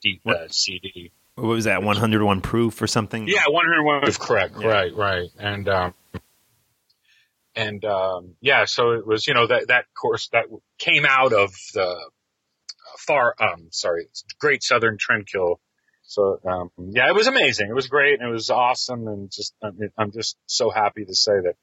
[0.01, 1.11] D, uh, CD.
[1.36, 1.84] What was that?
[1.84, 3.28] 101 proof or something?
[3.28, 4.55] Yeah, one hundred one is correct.
[4.59, 4.67] Yeah.
[4.67, 5.93] Right, right, and um,
[7.55, 10.45] and um, yeah, so it was you know that that course that
[10.78, 12.09] came out of the
[12.97, 14.07] far um sorry
[14.39, 15.57] Great Southern Trendkill.
[16.03, 17.69] So um, yeah, it was amazing.
[17.69, 21.15] It was great and it was awesome and just I'm, I'm just so happy to
[21.15, 21.55] say that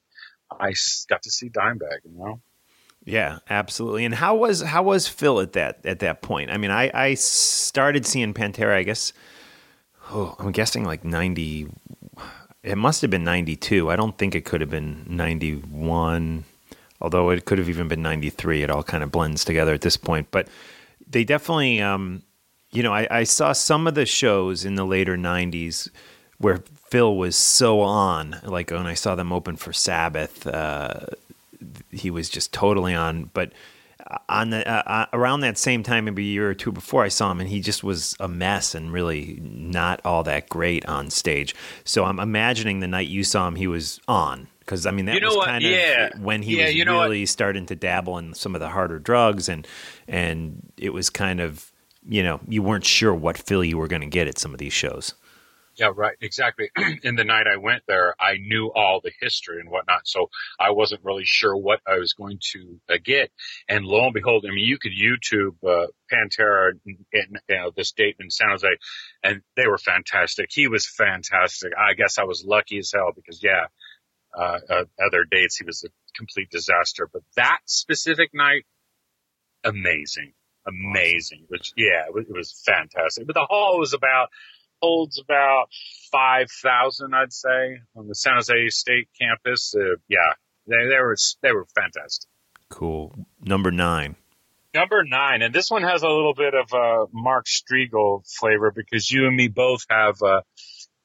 [0.51, 0.73] I
[1.07, 2.03] got to see Dimebag.
[2.03, 2.41] You know.
[3.03, 4.05] Yeah, absolutely.
[4.05, 6.51] And how was how was Phil at that at that point?
[6.51, 8.75] I mean, I I started seeing Pantera.
[8.75, 9.11] I guess.
[10.11, 11.67] Oh, I'm guessing like ninety.
[12.63, 13.89] It must have been ninety two.
[13.89, 16.43] I don't think it could have been ninety one.
[17.01, 18.61] Although it could have even been ninety three.
[18.61, 20.27] It all kind of blends together at this point.
[20.29, 20.47] But
[21.09, 22.21] they definitely, um,
[22.71, 25.89] you know, I, I saw some of the shows in the later '90s
[26.37, 28.39] where Phil was so on.
[28.43, 30.45] Like when I saw them open for Sabbath.
[30.45, 31.07] Uh,
[31.91, 33.29] he was just totally on.
[33.33, 33.53] But
[34.27, 37.07] on the uh, uh, around that same time, maybe a year or two before, I
[37.07, 41.09] saw him, and he just was a mess and really not all that great on
[41.09, 41.55] stage.
[41.83, 44.47] So I'm imagining the night you saw him, he was on.
[44.59, 46.09] Because I mean, that You know was kind of Yeah.
[46.19, 47.03] when he Yeah, was you know what?
[47.05, 49.67] really starting to dabble in some of the harder drugs, and
[50.07, 51.71] and it was kind of
[52.07, 54.59] you know you weren't sure what Phil you were going to get at some of
[54.59, 55.13] these shows.
[55.75, 56.15] Yeah, right.
[56.21, 56.69] Exactly.
[57.03, 60.71] In the night I went there, I knew all the history and whatnot, so I
[60.71, 63.31] wasn't really sure what I was going to uh, get.
[63.69, 67.71] And lo and behold, I mean, you could YouTube uh, Pantera and, and you know,
[67.75, 68.67] this date in San Jose,
[69.23, 70.49] and they were fantastic.
[70.51, 71.71] He was fantastic.
[71.77, 73.67] I guess I was lucky as hell because yeah,
[74.37, 78.65] uh, uh, other dates he was a complete disaster, but that specific night,
[79.63, 80.33] amazing,
[80.67, 81.45] amazing.
[81.47, 83.25] Which yeah, it was, it was fantastic.
[83.25, 84.29] But the hall was about
[84.81, 85.67] holds about
[86.11, 89.73] five thousand, I'd say, on the San Jose State campus.
[89.75, 90.17] Uh, yeah,
[90.67, 92.29] they they were they were fantastic.
[92.69, 93.13] Cool.
[93.41, 94.15] Number nine.
[94.73, 99.11] Number nine, and this one has a little bit of a Mark Strigl flavor because
[99.11, 100.41] you and me both have uh,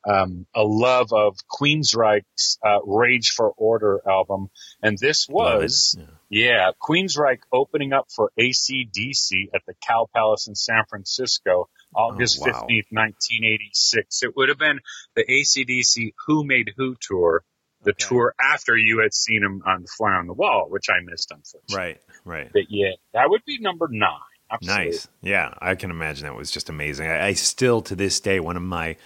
[0.08, 4.50] um, a love of Queensryche's uh, Rage for Order album,
[4.80, 6.06] and this was Yeah.
[6.28, 12.46] yeah, Queensryche opening up for ACDC at the Cow Palace in San Francisco, August Oh,
[12.46, 12.66] wow.
[12.68, 14.22] 15th, 1986.
[14.22, 14.80] It would have been
[15.14, 17.42] the ACDC Who Made Who tour,
[17.82, 18.04] the Okay.
[18.08, 21.30] tour after you had seen him on the Fly on the Wall, which I missed,
[21.30, 21.76] unfortunately.
[21.76, 22.00] Right.
[22.24, 22.50] Right.
[22.52, 24.10] But yeah, that would be number nine.
[24.50, 24.84] Absolutely.
[24.86, 25.08] Nice.
[25.22, 27.08] Yeah, I can imagine that was just amazing.
[27.08, 28.96] I, I still, to this day, one of my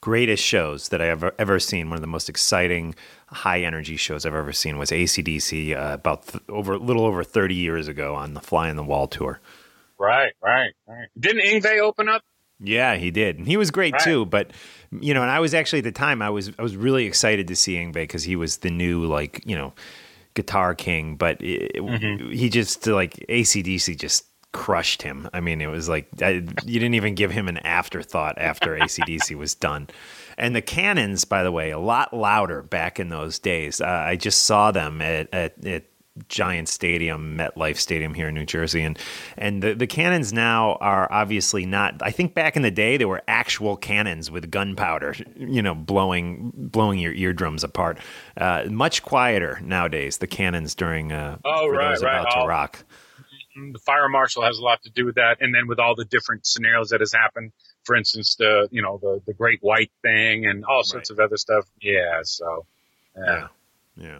[0.00, 2.94] greatest shows that I have ever seen, one of the most exciting,
[3.28, 7.22] high energy shows I've ever seen was ACDC uh, about th- over a little over
[7.24, 9.40] thirty years ago on the Fly on the Wall tour.
[9.98, 11.08] Right, right, right.
[11.18, 12.22] Didn't Yngwie open up?
[12.60, 13.38] Yeah, he did.
[13.38, 14.02] And he was great Right.
[14.02, 14.26] too.
[14.26, 14.52] But
[15.00, 17.48] you know, and I was actually at the time I was I was really excited
[17.48, 19.74] to see Yngwie because he was the new like you know
[20.34, 21.16] guitar king.
[21.16, 22.30] But it, Mm-hmm.
[22.30, 25.28] he just like ACDC just crushed him.
[25.34, 26.30] I mean, it was like I,
[26.64, 29.88] you didn't even give him an afterthought after ACDC was done.
[30.38, 33.80] And the Cannons, by the way, a lot louder back in those days.
[33.82, 35.84] Uh, I just saw them at, at, at
[36.28, 38.98] Giant Stadium, MetLife Stadium here in New Jersey, and
[39.36, 41.94] and the the cannons now are obviously not.
[42.02, 46.52] I think back in the day they were actual cannons with gunpowder, you know, blowing
[46.54, 47.98] blowing your eardrums apart.
[48.36, 50.18] Uh, much quieter nowadays.
[50.18, 52.20] The cannons during uh, Oh, right, right.
[52.20, 52.84] about to rock.
[53.58, 55.94] Mm, the fire marshal has a lot to do with that, and then with all
[55.94, 57.52] the different scenarios that has happened.
[57.84, 61.36] For instance, the you know the the Great White thing and all sorts of other
[61.36, 61.64] stuff.
[61.80, 62.66] Yeah, so
[63.16, 63.24] yeah.
[63.26, 63.48] Yeah.
[63.98, 64.18] Yeah.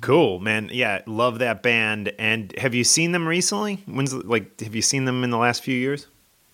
[0.00, 0.70] Cool, man.
[0.72, 2.12] Yeah, love that band.
[2.18, 3.82] And have you seen them recently?
[3.86, 6.06] When's like have you seen them in the last few years?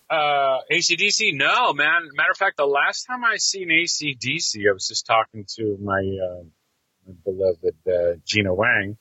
[0.09, 1.33] Uh, ACDC?
[1.33, 2.09] No, man.
[2.13, 5.99] Matter of fact, the last time I seen ACDC, I was just talking to my,
[5.99, 6.43] uh,
[7.07, 8.97] my beloved uh, Gina Wang.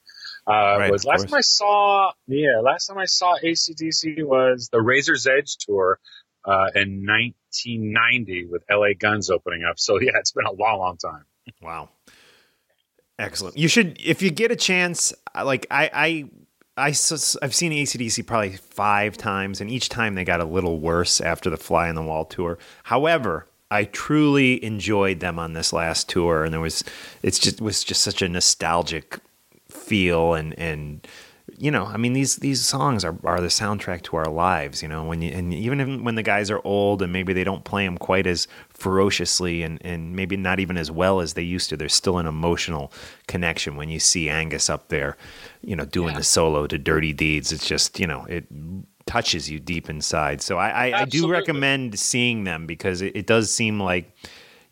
[0.46, 4.80] Uh, Right, was last time I saw, yeah, last time I saw ACDC was the
[4.80, 6.00] Razor's Edge tour
[6.44, 9.78] uh, in 1990 with LA Guns opening up.
[9.78, 11.24] So yeah, it's been a long, long time.
[11.60, 11.90] Wow.
[13.22, 13.56] Excellent.
[13.56, 15.90] You should, if you get a chance, like I-
[16.76, 20.80] I, I have seen ACDC probably five times, and each time they got a little
[20.80, 22.58] worse after the Fly on the Wall tour.
[22.84, 26.82] However, I truly enjoyed them on this last tour, and there was,
[27.22, 29.18] it's just was just such a nostalgic
[29.68, 31.06] feel, and and
[31.62, 34.82] you know, I mean these these songs are are the soundtrack to our lives.
[34.82, 37.62] You know, when you and even when the guys are old and maybe they don't
[37.62, 41.68] play them quite as ferociously and and maybe not even as well as they used
[41.70, 42.92] to, there's still an emotional
[43.28, 45.16] connection when you see Angus up there,
[45.60, 48.44] you know, doing the solo to "Dirty Deeds." It's just you know it
[49.06, 50.42] touches you deep inside.
[50.42, 54.10] So I I, I do recommend seeing them because it, it does seem like.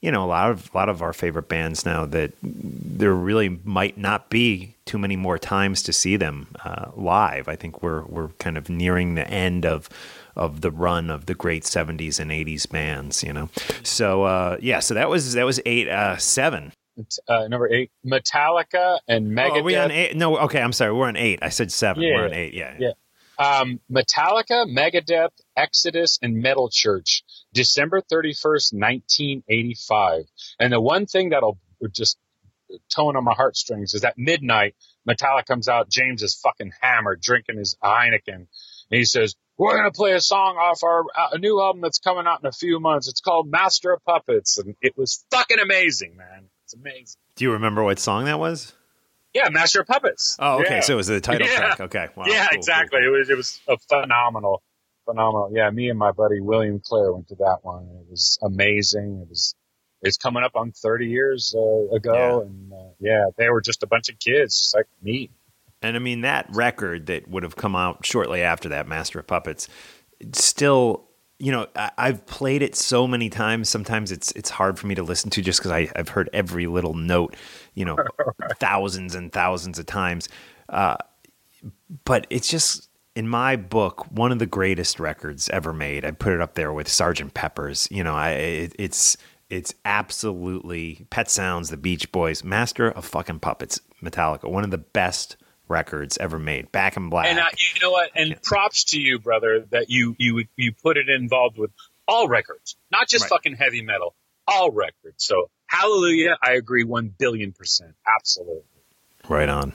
[0.02, 3.60] You know, a lot of a lot of our favorite bands now that there really
[3.64, 7.48] might not be too many more times to see them uh, live.
[7.48, 9.90] I think we're we're kind of nearing the end of
[10.36, 13.22] of the run of the great '70s and '80s bands.
[13.22, 13.48] You know,
[13.82, 16.72] so uh, yeah, so that was that was eight uh, seven.
[17.28, 19.60] Uh, number eight, Metallica and Oh, Megadeth.
[19.60, 20.16] are we on eight?
[20.16, 21.38] No, okay, I'm sorry, we're on eight.
[21.42, 22.02] I said seven.
[22.02, 22.54] Yeah, we're on eight.
[22.54, 22.92] Yeah, yeah.
[23.38, 27.22] Um, Metallica, Megadeth, Exodus, and Metal Church,
[27.52, 30.24] December 31st, 1985.
[30.58, 31.58] And the one thing that'll
[31.92, 32.18] just
[32.94, 34.74] tone on my heartstrings is that midnight,
[35.08, 38.46] Metallica comes out, James is fucking hammered, drinking his Heineken, and
[38.90, 41.98] he says, we're going to play a song off our uh, a new album that's
[41.98, 43.08] coming out in a few months.
[43.08, 44.56] It's called Master of Puppets.
[44.56, 46.48] And it was fucking amazing, man.
[46.64, 47.20] It's amazing.
[47.36, 48.72] Do you remember what song that was?
[49.34, 50.36] Yeah, Master of Puppets.
[50.38, 50.80] Oh, okay, Yeah.
[50.80, 51.56] so it was the title Yeah.
[51.56, 51.80] track.
[51.80, 53.00] Okay, wow, yeah, cool, exactly.
[53.04, 53.14] cool.
[53.14, 54.62] It was it was a phenomenal,
[55.10, 55.50] phenomenal.
[55.52, 57.84] Yeah, me and my buddy William Clare went to that one.
[57.84, 59.20] It was amazing.
[59.22, 59.54] It was
[60.02, 62.46] it's coming up on 30 years uh, ago, Yeah.
[62.46, 65.30] and uh, yeah, they were just a bunch of kids, just like me.
[65.82, 69.26] And I mean that record that would have come out shortly after that, Master of
[69.26, 69.66] Puppets,
[70.32, 71.06] still,
[71.38, 73.68] you know, I, I've played it so many times.
[73.70, 76.92] Sometimes it's it's hard for me to listen to just because I've heard every little
[76.94, 77.34] note,
[77.74, 77.96] you know,
[78.58, 80.28] thousands and thousands of times.
[80.68, 80.96] Uh,
[82.04, 86.04] but it's just in my book, one of the greatest records ever made.
[86.04, 87.88] I put it up there with Sergeant Pepper's.
[87.90, 89.16] You know, I it, it's
[89.48, 94.78] it's absolutely Pet Sounds, the Beach Boys, Master of fucking Puppets, Metallica, one of the
[94.78, 95.36] best
[95.68, 96.70] records ever made.
[96.72, 97.26] Back in Black.
[97.26, 98.10] And uh, you know what?
[98.14, 101.70] And props to you, brother, that you you you put it involved with
[102.06, 103.30] all records, not just Right.
[103.30, 104.14] fucking heavy metal,
[104.46, 105.24] all records.
[105.24, 108.62] So hallelujah, I agree one billion percent, absolutely.
[109.28, 109.72] right on.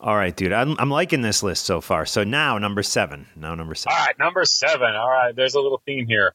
[0.00, 0.52] All right, dude.
[0.52, 2.06] I'm, I'm liking this list so far.
[2.06, 3.26] So now number seven.
[3.34, 3.96] Now number seven.
[3.96, 4.94] All right, number seven.
[4.94, 6.34] All right, there's a little theme here.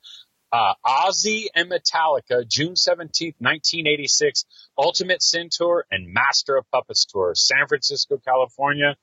[0.52, 4.46] Uh, Ozzy and Metallica, June 17th, 1986,
[4.78, 8.96] Ultimate Sin Tour and Master of Puppets Tour, San Francisco, California,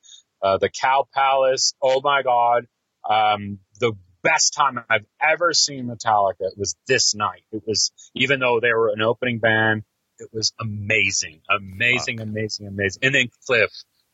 [0.43, 1.73] uh, the Cow Palace.
[1.81, 2.67] Oh my God.
[3.09, 7.43] Um, the best time I've ever seen Metallica was this night.
[7.51, 9.83] It was, even though they were an opening band,
[10.19, 12.99] it was amazing, amazing, amazing, amazing.
[13.01, 13.71] And then Cliff,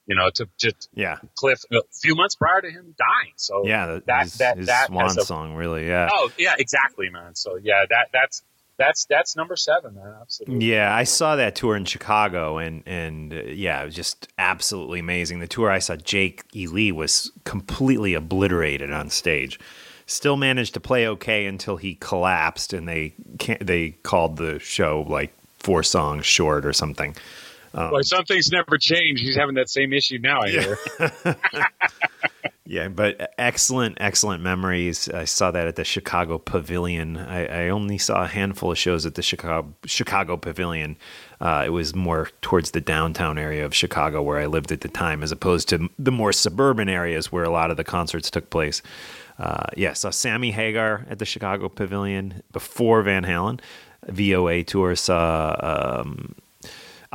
[0.07, 1.17] you know, to just Yeah.
[1.35, 3.33] Cliff a few months prior to him dying.
[3.37, 3.99] So Yeah.
[4.05, 5.87] That his, that his that swan a- song, really.
[5.87, 6.09] Yeah.
[6.11, 7.35] Oh yeah, exactly, man.
[7.35, 8.43] So yeah, that that's
[8.77, 10.13] that's that's number seven, man.
[10.21, 10.65] Absolutely.
[10.67, 14.99] Yeah, I saw that tour in Chicago, and and uh, yeah, it was just absolutely
[14.99, 15.39] amazing.
[15.39, 16.67] The tour I saw, Jake E.
[16.67, 19.59] Lee was completely obliterated on stage.
[20.07, 23.13] Still managed to play okay until he collapsed, and they
[23.61, 27.15] they called the show like four songs short or something.
[27.75, 29.21] Well, some things never change.
[29.21, 30.41] He's having that same issue now.
[30.41, 30.77] I hear.
[32.67, 35.07] Yeah, but excellent, excellent memories.
[35.07, 37.15] I saw that at the Chicago Pavilion.
[37.15, 40.97] I, I only saw a handful of shows at the Chicago Chicago Pavilion.
[41.39, 44.87] Uh, it was more towards the downtown area of Chicago where I lived at the
[44.87, 48.49] time, as opposed to the more suburban areas where a lot of the concerts took
[48.49, 48.81] place.
[49.37, 53.59] Uh, yeah, saw Sammy Hagar at the Chicago Pavilion before Van Halen.
[54.07, 56.33] VOA tour saw um,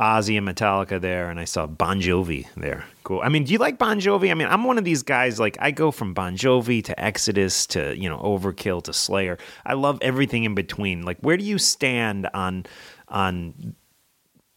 [0.01, 2.85] Ozzy and Metallica there, and I saw Bon Jovi there.
[3.03, 3.21] Cool.
[3.21, 4.31] I mean, do you like Bon Jovi?
[4.31, 5.39] I mean, I'm one of these guys.
[5.39, 9.37] Like, I go from Bon Jovi to Exodus to you know Overkill to Slayer.
[9.63, 11.03] I love everything in between.
[11.03, 12.65] Like, where do you stand on
[13.09, 13.75] on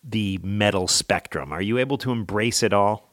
[0.02, 1.52] the metal spectrum?
[1.52, 3.10] Are you able to embrace it all?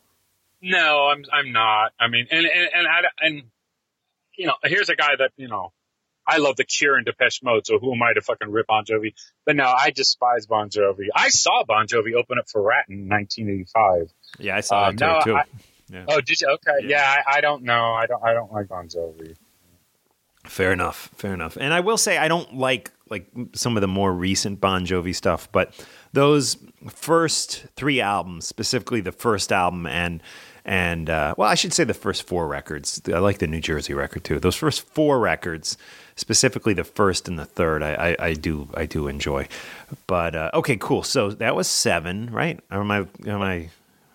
[0.61, 1.91] No, I'm I'm not.
[1.99, 3.43] I mean, and and and, I, and
[4.37, 5.73] you know, here's a guy that you know.
[6.35, 8.83] I love the Cure and Depeche Mode, so who am I to fucking rip Bon
[8.85, 9.13] Jovi?
[9.45, 11.07] But no, I despise Bon Jovi.
[11.15, 14.13] I saw Bon Jovi open up for Ratt in 1985.
[14.39, 15.35] Yeah, I saw Um, that no, too.
[15.35, 15.43] I-
[15.89, 16.05] yeah.
[16.07, 16.47] Oh, did you?
[16.47, 16.99] Okay, Yeah.
[17.15, 17.23] yeah.
[17.27, 17.91] I, I don't know.
[17.93, 18.23] I don't.
[18.23, 19.35] I don't like Bon Jovi.
[20.45, 21.09] Fair enough.
[21.15, 21.55] Fair enough.
[21.59, 25.13] And I will say I don't like like some of the more recent Bon Jovi
[25.13, 25.73] stuff, but
[26.13, 26.57] those
[26.89, 30.23] first three albums, specifically the first album and
[30.65, 33.01] and uh, well, I should say the first four records.
[33.13, 34.39] I like the New Jersey record too.
[34.39, 35.77] Those first four records,
[36.15, 39.47] specifically the first and the third, I, I, I do I do enjoy.
[40.07, 41.03] But uh, okay, cool.
[41.03, 42.59] So that was seven, right?
[42.71, 43.69] Or am I am I?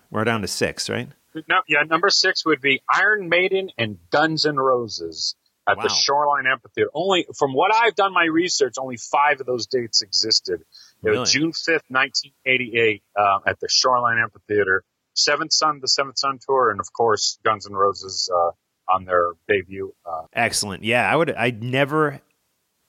[0.09, 1.09] We're down to six, right?
[1.47, 5.35] No, yeah, number six would be Iron Maiden and Guns N' Roses
[5.69, 6.89] at the Shoreline Amphitheater.
[6.93, 10.61] Only from what I've done my research, only five of those dates existed.
[10.61, 10.65] It
[11.03, 11.19] Really?
[11.19, 14.83] was June fifth, nineteen eighty-eight, uh, at the Shoreline Amphitheater.
[15.13, 18.51] Seventh Son, the Seventh Son tour, and of course Guns N' Roses uh,
[18.89, 19.93] on their debut.
[20.05, 20.83] Uh, Excellent.
[20.83, 21.33] Yeah, I would.
[21.35, 22.21] I never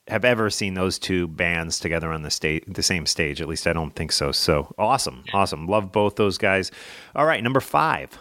[0.09, 3.41] have ever seen those two bands together on the stage, the same stage.
[3.41, 4.33] At least I don't think so.
[4.33, 5.67] So awesome, awesome.
[5.67, 6.71] Love both those guys.
[7.15, 8.19] All right, number five.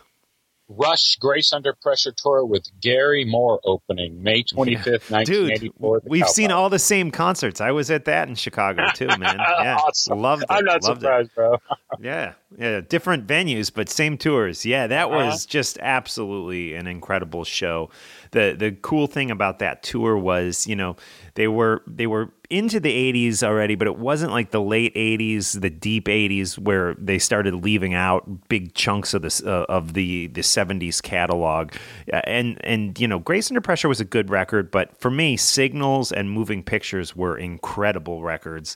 [0.69, 5.71] Rush Grace Under Pressure tour with Gary Moore opening May twenty-fifth, nineteen Dude,
[6.05, 7.61] we've seen all the same concerts.
[7.61, 9.37] I was at that in Chicago too, man.
[9.59, 10.19] Yeah, Awesome.
[10.21, 10.47] loved it.
[10.49, 11.01] I'm not loved it.
[11.01, 11.57] surprised, bro.
[11.99, 14.65] Yeah, yeah, different venues, but same tours.
[14.65, 15.15] Yeah, that Uh-huh.
[15.25, 17.89] was just absolutely an incredible show.
[18.37, 20.95] The The cool thing about that tour was, you know,
[21.35, 25.59] they were they were into the '80s already, but it wasn't like the late '80s,
[25.59, 30.27] the deep '80s, where they started leaving out big chunks of this uh, of the
[30.27, 31.73] the '70s catalog.
[32.11, 36.11] And and you know, Grace Under Pressure was a good record, but for me, Signals
[36.11, 38.75] and Moving Pictures were incredible records,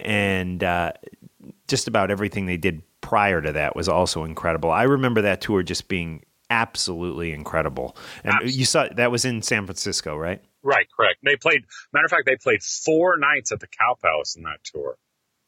[0.00, 0.62] and.
[0.62, 0.92] Uh,
[1.68, 4.70] just about everything they did prior to that was also incredible.
[4.70, 7.96] I remember that tour just being absolutely incredible.
[8.24, 10.42] And you saw that was in San Francisco, right?
[10.62, 11.18] Right, correct.
[11.24, 11.62] They played.
[11.92, 14.96] Matter of fact, they played four nights at the Cow Palace in that tour,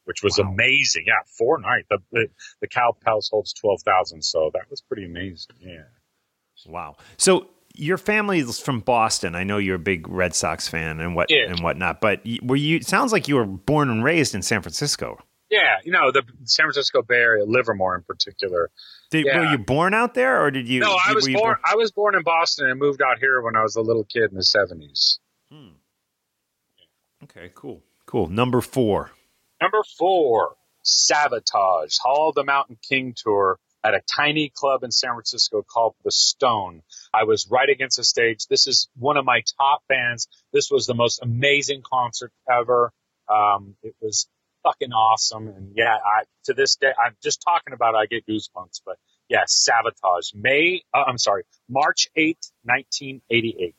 [0.05, 0.49] which was Wow.
[0.51, 1.03] amazing.
[1.07, 1.87] Yeah, four nights.
[1.89, 2.27] The, the
[2.61, 5.55] the Cow Palace holds twelve thousand, so that was pretty amazing.
[5.59, 5.83] Yeah.
[6.67, 6.95] Wow.
[7.17, 9.33] So your family is from Boston.
[9.35, 11.49] I know you're a big Red Sox fan and what Yeah.
[11.49, 12.01] and whatnot.
[12.01, 12.77] But were you?
[12.77, 15.17] it Sounds like you were born and raised in San Francisco.
[15.51, 18.71] Yeah, you know the San Francisco Bay Area, Livermore in particular.
[19.11, 19.39] Did, Yeah.
[19.39, 20.79] Were you born out there, or did you?
[20.79, 21.57] no, I was you born.
[21.63, 24.31] I was born in Boston and moved out here when I was a little kid
[24.31, 25.19] in the seventies.
[27.23, 28.27] Okay, cool, cool.
[28.27, 29.11] Number four.
[29.61, 35.11] Number four, Savatage, Hall of the Mountain King tour, at a tiny club in San
[35.11, 36.81] Francisco called The Stone.
[37.13, 38.47] I was right against the stage.
[38.47, 40.27] This is one of my top bands.
[40.51, 42.91] This was the most amazing concert ever.
[43.29, 44.27] Um, it was
[44.63, 45.47] fucking awesome.
[45.47, 48.97] And yeah, I, to this day, I'm just talking about it, I get goosebumps, but
[49.29, 50.35] yeah, Savatage.
[50.35, 53.75] May, uh, I'm sorry, March 8th, 1988.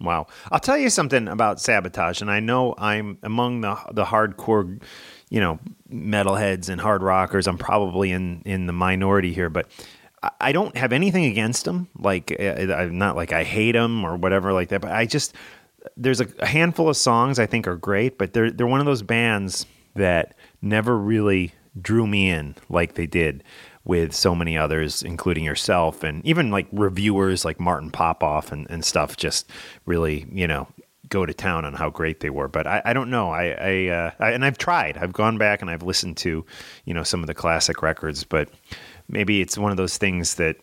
[0.00, 0.26] Wow.
[0.50, 4.82] I'll tell you something about Savatage, and I know I'm among the the hardcore,
[5.30, 5.58] you know,
[5.90, 7.46] metalheads and hard rockers.
[7.46, 9.68] I'm probably in in the minority here, but
[10.40, 11.88] I- don't have anything against them.
[11.98, 14.82] Like, uh, I'm not like I hate them or whatever like that.
[14.82, 15.34] But I just
[15.96, 19.02] there's a handful of songs I think are great, but they're they're one of those
[19.02, 19.64] bands
[19.96, 23.44] that never really drew me in like they did
[23.84, 28.84] with so many others, including yourself and even like reviewers like Martin Popoff and, and
[28.84, 29.48] stuff just
[29.84, 30.66] really, you know,
[31.08, 32.48] go to town on how great they were.
[32.48, 33.30] But I, I don't know.
[33.30, 36.44] I, I, uh, I, and I've tried, I've gone back and I've listened to,
[36.84, 38.48] you know, some of the classic records, but
[39.08, 40.56] maybe it's one of those things that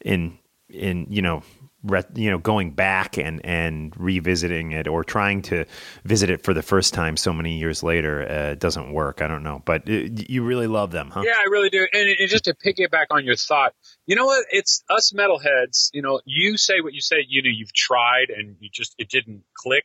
[0.00, 0.38] in,
[0.68, 1.42] in, you know,
[2.14, 5.64] you know, going back and, and revisiting it or trying to
[6.04, 9.22] visit it for the first time so many years later, uh, doesn't work.
[9.22, 11.22] I don't know, but uh, you really love them, huh?
[11.24, 11.86] Yeah, I really do.
[11.92, 13.74] And, and just to piggyback on your thought,
[14.06, 14.44] you know what?
[14.50, 15.90] It's us metalheads.
[15.92, 17.24] You know, you say what you say.
[17.26, 19.84] You know, you've tried and you just it didn't click.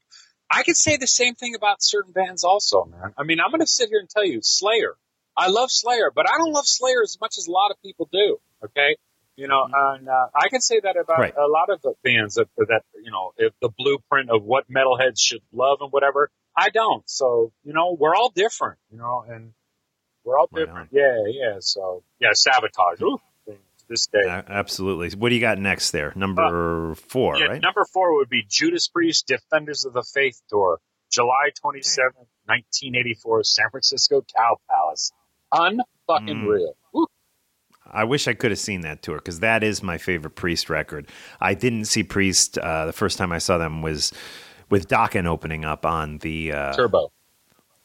[0.49, 3.13] I could say the same thing about certain bands, also, man.
[3.17, 4.95] I mean, I'm going to sit here and tell you, Slayer.
[5.37, 8.07] I love Slayer, but I don't love Slayer as much as a lot of people
[8.11, 8.37] do.
[8.63, 8.95] Okay,
[9.37, 11.33] you know, and uh, I can say that about Right.
[11.35, 15.19] a lot of the bands that that you know, if the blueprint of what metalheads
[15.19, 16.29] should love and whatever.
[16.57, 17.03] I don't.
[17.09, 18.79] So you know, we're all different.
[18.91, 19.53] You know, and
[20.23, 20.89] we're all different.
[20.91, 21.55] Yeah, yeah.
[21.59, 23.01] So yeah, Savatage.
[23.01, 23.19] Ooh,
[23.89, 24.27] this day.
[24.27, 25.09] A- Absolutely.
[25.17, 26.13] What do you got next there?
[26.15, 27.61] Number four, Uh, yeah, right?
[27.61, 30.79] number four would be Judas Priest Defenders of the Faith tour,
[31.11, 35.11] July twenty seventh, nineteen eighty four, San Francisco Cow Palace.
[35.53, 36.47] Unfucking Mm.
[36.47, 36.75] real.
[37.91, 41.07] I wish I could have seen that tour because that is my favorite Priest record.
[41.39, 42.57] I didn't see Priest.
[42.57, 44.11] Uh, the first time I saw them was
[44.69, 47.11] with Dokken opening up on the uh, Turbo.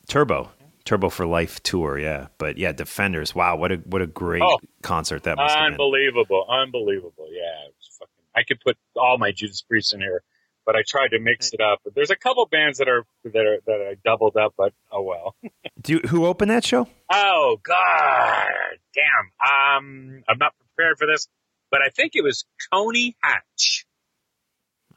[0.08, 0.50] Turbo.
[0.84, 2.28] Turbo for Life tour, yeah.
[2.38, 3.34] But yeah, Defenders.
[3.34, 4.58] Wow, what a what a great Oh.
[4.82, 5.72] concert that must have been.
[5.74, 6.46] Unbelievable.
[6.48, 7.28] Unbelievable.
[7.30, 7.66] Yeah.
[7.68, 10.22] It was fucking, I could put all my Judas Priest in here,
[10.66, 11.80] but I tried to mix it up.
[11.84, 15.02] But there's a couple bands that are that are that I doubled up, but oh
[15.02, 15.34] well.
[15.80, 16.88] Do you, who opened that show?
[17.10, 18.48] Oh God,
[18.94, 19.30] damn!
[19.40, 21.28] Um, I'm not prepared for this,
[21.70, 23.86] but I think it was Coney Hatch.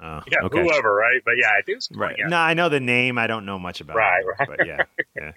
[0.01, 0.59] Oh, Yeah, okay.
[0.61, 1.21] whoever, right?
[1.23, 2.15] But yeah, I think it was Right.
[2.19, 2.29] Hatch.
[2.29, 3.17] No, I know the name.
[3.17, 4.25] I don't know much about Right, it.
[4.39, 4.49] right.
[4.57, 4.83] But yeah,
[5.15, 5.31] yeah.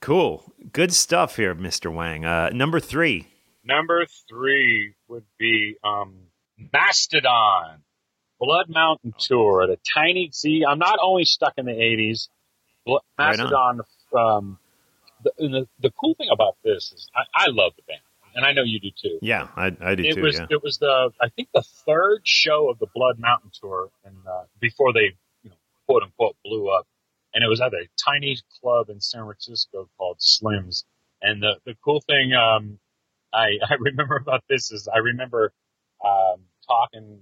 [0.00, 0.44] Cool.
[0.72, 1.92] Good stuff here, Mr.
[1.92, 2.24] Wang.
[2.24, 3.26] Uh, number three.
[3.64, 6.14] Number three would be um,
[6.72, 7.82] Mastodon,
[8.40, 10.30] Blood Mountain Tour at a tiny.
[10.32, 12.28] See, I'm not only stuck in the '80s.
[12.86, 13.36] Bl- Right.
[13.36, 13.80] Mastodon.
[14.16, 14.58] um,
[15.24, 18.00] the, the the cool thing about this is I, I love the band,
[18.34, 19.18] and I know you do too.
[19.20, 20.22] Yeah, I, I do it too.
[20.22, 20.46] was yeah.
[20.50, 24.44] it was the I think the third show of the Blood Mountain tour, and uh,
[24.60, 26.86] before they you know quote unquote blew up,
[27.34, 30.84] and it was at a tiny club in San Francisco called Slims.
[31.20, 32.78] And the the cool thing um,
[33.32, 35.52] I I remember about this is I remember
[36.04, 37.20] um, talking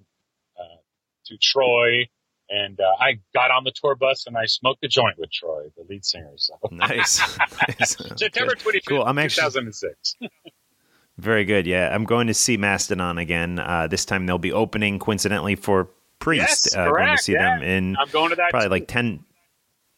[1.27, 2.09] to Troy.
[2.49, 5.65] And uh, I got on the tour bus and I smoked a joint with Troy,
[5.77, 6.33] the lead singer.
[6.37, 7.21] So nice.
[7.69, 7.97] nice.
[8.17, 9.03] September twenty fifth, Cool.
[9.03, 10.15] I'm actually thousand and six.
[11.19, 11.67] very good.
[11.67, 13.59] Yeah, I'm going to see Mastodon again.
[13.59, 16.69] Uh, this time they'll be opening coincidentally for Priest.
[16.73, 17.59] Yes, uh, going to correct, see yeah.
[17.59, 18.71] them in I'm going to that probably too.
[18.71, 19.25] like ten.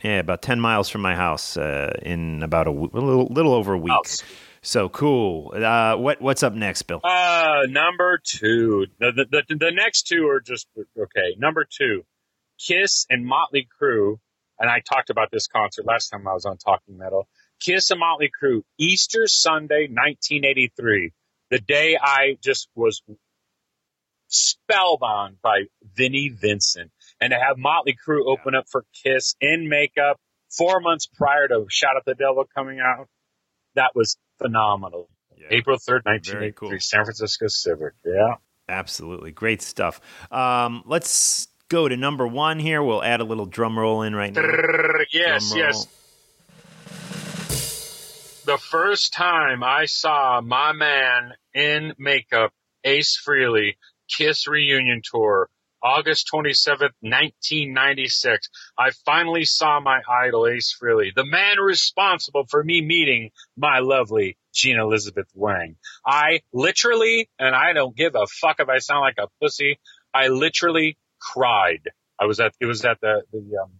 [0.02, 3.52] Yeah, about ten miles from my house uh, in about a, w- a little, little
[3.52, 3.92] over a week.
[3.94, 4.24] Oh.
[4.68, 5.54] So cool.
[5.56, 7.00] Uh, what what's up next, Bill?
[7.02, 8.84] Uh, number two.
[9.00, 11.36] The, the, the, the next two are just, okay.
[11.38, 12.02] Number two,
[12.58, 14.18] Kiss and Motley Crue.
[14.58, 17.26] And I talked about this concert last time I was on Talking Metal.
[17.60, 21.12] Kiss and Motley Crue, Easter Sunday, 1983.
[21.50, 23.00] The day I just was
[24.26, 25.62] spellbound by
[25.96, 26.90] Vinnie Vincent.
[27.22, 31.64] And to have Motley Crue open up for Kiss in makeup four months prior to
[31.70, 33.08] Shout at the Devil coming out,
[33.74, 35.08] that was phenomenal.
[35.50, 36.80] April 3rd, Very 1983, cool.
[36.80, 37.94] San Francisco Civic.
[38.04, 38.34] Yeah.
[38.68, 39.30] Absolutely.
[39.32, 40.00] Great stuff.
[40.30, 42.82] Um, let's go to number one here.
[42.82, 44.42] We'll add a little drum roll in right now.
[45.10, 45.86] Yes, yes.
[48.44, 52.52] The first time I saw my man in makeup,
[52.84, 53.76] Ace Frehley,
[54.08, 55.50] Kiss reunion tour,
[55.82, 62.82] August 27th, 1996, I finally saw my idol, Ace Frehley, the man responsible for me
[62.82, 65.76] meeting my lovely Gina Elizabeth Wang.
[66.04, 69.78] I literally, and I don't give a fuck if I sound like a pussy,
[70.12, 71.90] I literally cried.
[72.18, 73.70] I was at, it was at the, the, um,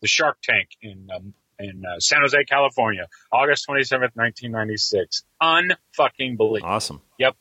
[0.00, 5.24] the Shark Tank in um, in uh, San Jose, California, August 27th, 1996.
[5.40, 6.68] Unfucking believable.
[6.68, 7.00] Awesome.
[7.18, 7.36] Yep.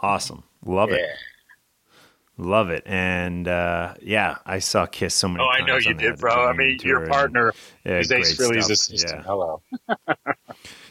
[0.00, 0.44] Awesome.
[0.64, 1.00] Love it.
[2.38, 2.44] Yeah.
[2.44, 2.82] Love it.
[2.86, 6.32] And uh, yeah, I saw Kiss so many Oh, I know you did, bro.
[6.32, 7.52] I mean, your and- partner
[7.84, 9.12] Yeah, is Ace assistant.
[9.16, 9.22] Yeah.
[9.22, 9.62] Hello.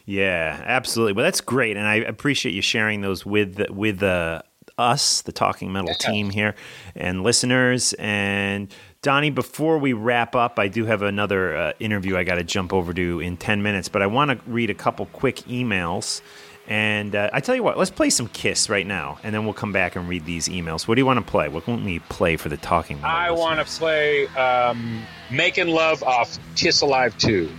[0.05, 1.13] Yeah, absolutely.
[1.13, 4.41] Well, that's great, and I appreciate you sharing those with with uh,
[4.77, 6.55] us, the Talking Metal team here,
[6.93, 7.93] and listeners.
[7.97, 12.43] And Donnie, before we wrap up, I do have another uh, interview I got to
[12.43, 16.21] jump over to in ten minutes, but I want to read a couple quick emails.
[16.67, 19.53] And uh, I tell you what, let's play some Kiss right now, and then we'll
[19.53, 20.87] come back and read these emails.
[20.87, 21.49] What do you want to play?
[21.49, 26.39] What can we play for the Talking I want to play um, Making Love off
[26.55, 27.49] Kiss Alive 2.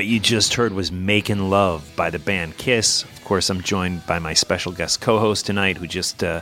[0.00, 3.02] What you just heard was Making Love by the band Kiss.
[3.02, 6.40] Of course, I'm joined by my special guest co host tonight who just uh,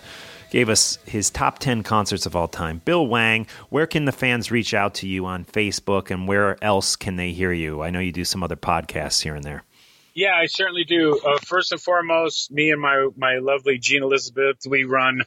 [0.53, 3.49] gave us his top 10 concerts of all time, Bill Wang.
[3.69, 7.33] Where can the fans reach out to you on Facebook and where else can they
[7.33, 7.83] hear you?
[7.83, 9.65] I know you do some other podcasts here and there.
[10.15, 11.19] Yeah, I certainly do.
[11.19, 15.23] Uh, first and foremost, me and my my lovely Jean Elizabeth, we run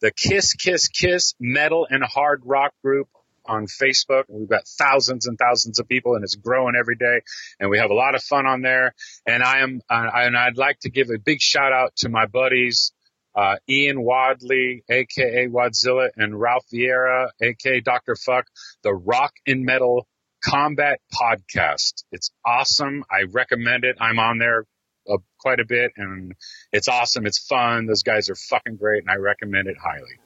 [0.00, 3.08] the Kiss Kiss Kiss Metal and Hard Rock group
[3.46, 4.24] on Facebook.
[4.28, 7.20] We've got thousands and thousands of people, and it's growing every day.
[7.60, 8.94] And we have a lot of fun on there.
[9.26, 12.26] And I am, uh, and I'd like to give a big shout out to my
[12.26, 12.92] buddies.
[13.34, 18.14] Uh, Ian Wadley, aka Wadzilla, and Ralph Vieira, aka Dr.
[18.14, 18.46] Fuck,
[18.82, 20.06] the Rock and Metal
[20.44, 22.04] Combat Podcast.
[22.12, 23.04] It's awesome.
[23.10, 23.96] I recommend it.
[24.00, 24.66] I'm on there
[25.10, 26.34] uh, quite a bit and
[26.72, 27.26] it's awesome.
[27.26, 27.86] It's fun.
[27.86, 30.18] Those guys are fucking great and I recommend it highly.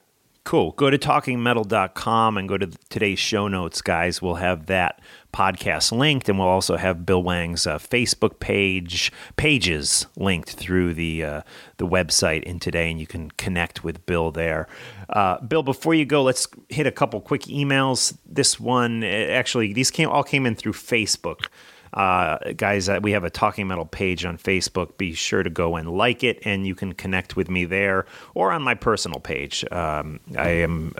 [0.49, 0.73] Cool.
[0.73, 4.23] Go to talkingmetal.com and go to today's show notes, guys.
[4.23, 4.99] We'll have that
[5.31, 11.23] podcast linked, and we'll also have Bill Wang's uh, Facebook page pages linked through the
[11.23, 11.43] uh,
[11.77, 14.67] the website in today, and you can connect with Bill there.
[15.11, 18.17] Uh, Bill, before you go, let's hit a couple quick emails.
[18.25, 21.49] This one, eh, actually, these came all came in through Facebook.
[21.93, 24.97] Uh, guys, uh, we have a Talking Metal page on Facebook.
[24.99, 28.53] Be sure to go and like it, and you can connect with me there or
[28.53, 29.65] on my personal page.
[29.71, 30.95] Um, I am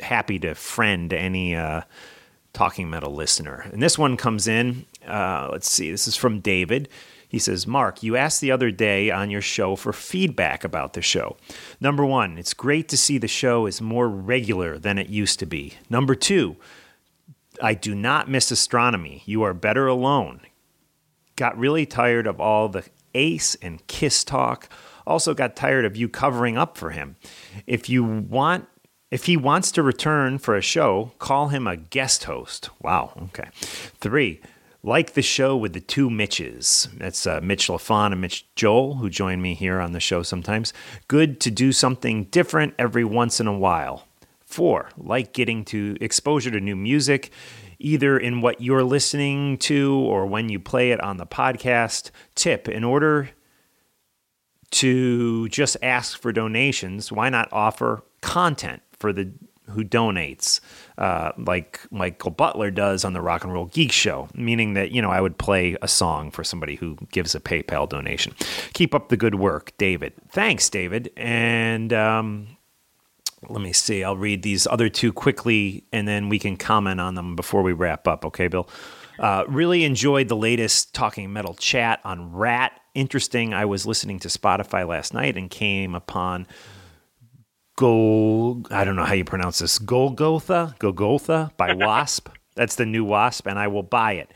[0.00, 1.82] happy to friend any uh,
[2.52, 3.68] Talking Metal listener.
[3.72, 4.86] And this one comes in.
[5.06, 5.90] Uh, let's see.
[5.90, 6.88] This is from David.
[7.28, 11.02] He says, Mark, you asked the other day on your show for feedback about the
[11.02, 11.36] show.
[11.80, 15.46] Number one, it's great to see the show is more regular than it used to
[15.46, 15.74] be.
[15.90, 16.56] Number two,
[17.62, 19.22] I do not miss Ostronomy.
[19.24, 20.40] You are better alone.
[21.36, 22.84] Got really tired of all the
[23.14, 24.68] Ace and Kiss talk.
[25.06, 27.16] Also got tired of you covering up for him.
[27.66, 28.66] If you want
[29.10, 32.70] if he wants to return for a show, call him a guest host.
[32.82, 33.48] Wow, okay.
[33.52, 34.40] 3.
[34.82, 36.88] Like the show with the two Mitches.
[36.96, 40.72] That's uh, Mitch Lafon and Mitch Joel, who join me here on the show sometimes.
[41.06, 44.05] Good to do something different every once in a while.
[44.56, 47.30] Four, like getting to exposure to new music,
[47.78, 52.10] either in what you're listening to or when you play it on the podcast.
[52.34, 53.28] Tip, in order
[54.70, 59.30] to just ask for donations, why not offer content for the
[59.68, 60.60] who donates,
[60.96, 65.02] uh, like Michael Butler does on the Rock and Roll Geek Show, meaning that, you
[65.02, 68.32] know, I would play a song for somebody who gives a PayPal donation.
[68.72, 70.14] Keep up the good work, David.
[70.30, 71.12] Thanks, David.
[71.14, 72.55] And um,
[73.48, 74.02] let me see.
[74.02, 77.72] I'll read these other two quickly and then we can comment on them before we
[77.72, 78.24] wrap up.
[78.24, 78.68] Okay, Bill?
[79.18, 82.80] Uh, really enjoyed the latest Talking Metal chat on Ratt.
[82.94, 83.54] Interesting.
[83.54, 86.46] I was listening to Spotify last night and came upon
[87.76, 88.62] Gol.
[88.70, 89.78] I don't know how you pronounce this.
[89.78, 92.28] Golgotha, Golgotha by Wasp.
[92.54, 94.32] That's the new Wasp, and I will buy it.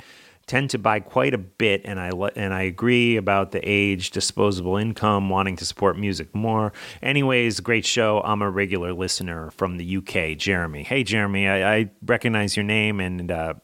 [0.51, 4.76] Tend to buy quite a bit, and I and I agree about the age, disposable
[4.76, 6.72] income, wanting to support music more.
[7.01, 8.20] Anyways, great show.
[8.24, 10.82] I'm a regular listener from the UK, Jeremy.
[10.82, 13.55] Hey, Jeremy, I, I recognize your name, and uh,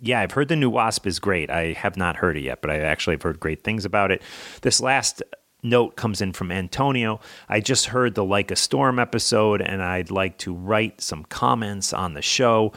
[0.00, 1.50] yeah, I've heard the new Wasp is great.
[1.50, 4.20] I have not heard it yet, but I actually have heard great things about it.
[4.62, 5.22] This last
[5.62, 7.20] note comes in from Antonio.
[7.48, 11.92] I just heard the Like a Storm episode, and I'd like to write some comments
[11.92, 12.72] on the show.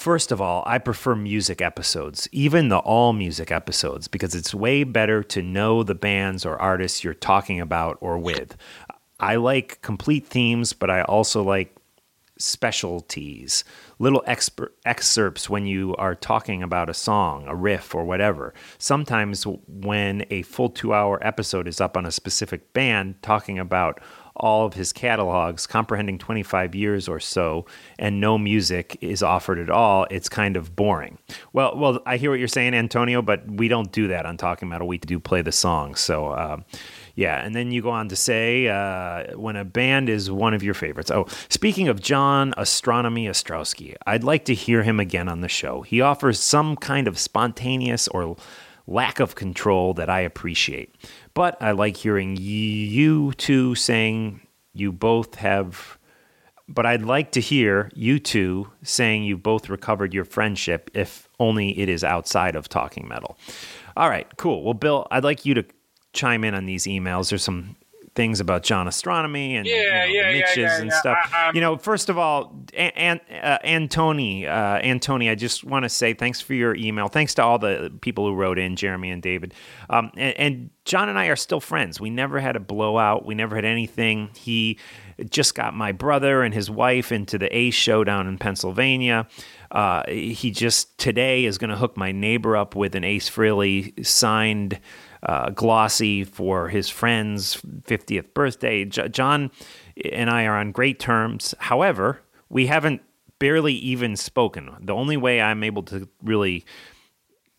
[0.00, 4.82] First of all, I prefer music episodes, even the all music episodes, because it's way
[4.82, 8.56] better to know the bands or artists you're talking about or with.
[9.20, 11.76] I like complete themes, but I also like
[12.38, 13.62] specialties,
[13.98, 18.54] little exper- excerpts when you are talking about a song, a riff, or whatever.
[18.78, 24.00] Sometimes, when a full two hour episode is up on a specific band talking about
[24.36, 27.66] all of his catalogs, comprehending 25 years or so,
[27.98, 31.18] and no music is offered at all, it's kind of boring.
[31.52, 34.68] Well, well, I hear what you're saying, Antonio, but we don't do that on Talking
[34.68, 34.86] Metal.
[34.86, 36.00] We do play the songs.
[36.00, 36.64] So, um,
[37.14, 40.62] yeah, and then you go on to say uh, when a band is one of
[40.62, 41.10] your favorites.
[41.10, 45.82] Oh, speaking of John Ostronomy Ostrowski, I'd like to hear him again on the show.
[45.82, 48.36] He offers some kind of spontaneous or
[48.86, 50.94] lack of control that I appreciate.
[51.34, 54.40] But I like hearing you two saying
[54.72, 55.98] you both have.
[56.68, 61.76] But I'd like to hear you two saying you both recovered your friendship, if only
[61.78, 63.36] it is outside of talking metal.
[63.96, 64.62] All right, cool.
[64.62, 65.64] Well, Bill, I'd like you to
[66.12, 67.30] chime in on these emails.
[67.30, 67.76] There's some
[68.14, 71.16] things about John Ostronomy and Yeah, you know, yeah, niches yeah, and stuff.
[71.32, 75.84] I- um, you know, first of all, An- uh, Antony, uh, Antony, I just want
[75.84, 77.08] to say thanks for your email.
[77.08, 79.54] Thanks to all the people who wrote in, Jeremy and David.
[79.88, 82.00] Um, and, and John and I are still friends.
[82.00, 83.24] We never had a blowout.
[83.24, 84.30] We never had anything.
[84.36, 84.78] He
[85.28, 89.28] just got my brother and his wife into the Ace show down in Pennsylvania.
[89.70, 94.04] Uh, he just today is going to hook my neighbor up with an Ace Frehley
[94.04, 94.80] signed
[95.22, 98.84] uh, glossy for his friend's 50th birthday.
[98.84, 99.50] J- John
[100.12, 101.54] and I are on great terms.
[101.58, 103.02] However, we haven't
[103.38, 104.70] barely even spoken.
[104.80, 106.64] The only way I'm able to really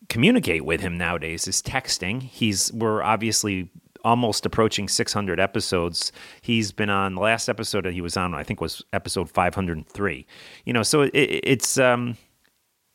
[0.09, 2.21] communicate with him nowadays is texting.
[2.21, 3.69] He's we're obviously
[4.03, 6.11] almost approaching 600 episodes.
[6.41, 10.25] He's been on the last episode that he was on, I think was episode 503.
[10.65, 12.17] You know, so it, it's um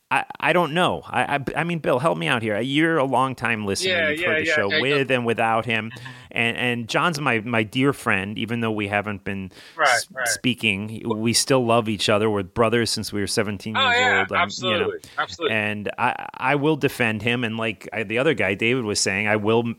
[0.09, 1.01] I, I don't know.
[1.05, 2.57] I, I I mean, Bill, help me out here.
[2.61, 3.91] You're a long time listener.
[3.91, 5.91] Yeah, You've yeah, heard the yeah, show yeah, with and without him,
[6.31, 8.37] and and John's my my dear friend.
[8.37, 10.27] Even though we haven't been Right, s- right.
[10.29, 12.29] speaking, we still love each other.
[12.29, 14.31] We're brothers since we were 17 Oh years yeah, old.
[14.31, 14.41] um, you know.
[14.43, 15.55] absolutely, absolutely.
[15.57, 17.43] And I, I will defend him.
[17.43, 19.73] And like I, the other guy, David was saying, I will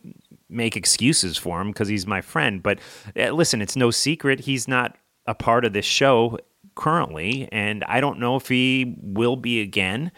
[0.50, 2.62] make excuses for him because he's my friend.
[2.62, 2.80] But
[3.18, 4.94] uh, listen, it's no secret he's not
[5.26, 6.38] a part of this show
[6.78, 10.12] currently, and I don't know if he will be again.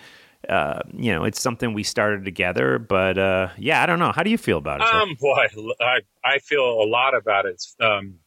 [0.48, 4.12] Uh, you know, it's something we started together, but uh, yeah, I don't know.
[4.12, 4.94] How do you feel about it?
[4.94, 5.46] Um, boy,
[5.80, 7.62] I I feel a lot about it.
[7.80, 8.18] Um,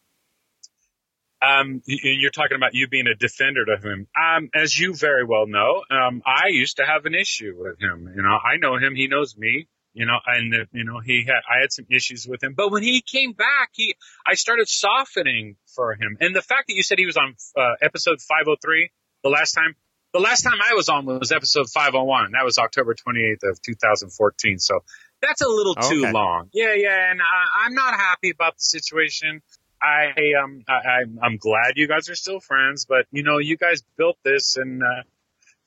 [1.42, 4.08] um, you're talking about you being a defender of him.
[4.18, 8.12] Um, as you very well know, um, I used to have an issue with him.
[8.16, 8.96] You know, I know him.
[8.96, 9.68] He knows me.
[9.94, 12.54] You know, and uh, you know, he had I had some issues with him.
[12.56, 16.18] But when he came back, he I started softening for him.
[16.20, 18.90] And the fact that you said he was on uh, episode 503
[19.24, 19.76] the last time,
[20.14, 23.62] the last time I was on was episode 501, and that was October 28th of
[23.62, 24.60] 2014.
[24.60, 24.80] So
[25.22, 26.12] That's a little too Okay.
[26.12, 26.50] long.
[26.54, 29.42] Yeah, yeah, and I, I'm not happy about the situation.
[29.82, 33.58] I um I, I'm- I'm glad you guys are still friends, but you know you
[33.58, 35.04] guys built this, and uh,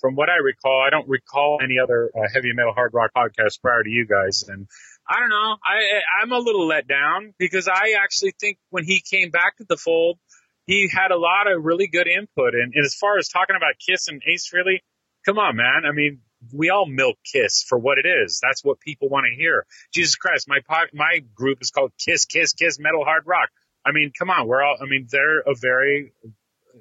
[0.01, 3.61] from what I recall, I don't recall any other uh, heavy metal hard rock podcast
[3.63, 4.67] prior to you guys, and
[5.09, 5.57] I don't know.
[5.65, 9.65] I I'm a little let down because I actually think when he came back to
[9.69, 10.19] the fold,
[10.67, 13.75] he had a lot of really good input, and, and as far as talking about
[13.87, 14.81] Kiss and Ace Frehley,
[15.25, 15.83] come on, man.
[15.89, 16.21] I mean,
[16.53, 18.41] we all milk Kiss for what it is.
[18.43, 19.67] That's what people want to hear.
[19.95, 20.59] Jesus Christ, my
[20.93, 23.49] my group is called Kiss, Kiss, Kiss Metal Hard Rock.
[23.85, 24.77] I mean, come on, we're all.
[24.81, 26.13] I mean, they're a very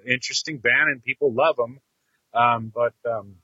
[0.08, 1.80] interesting band, and people love them.
[2.36, 3.36] Um, but um,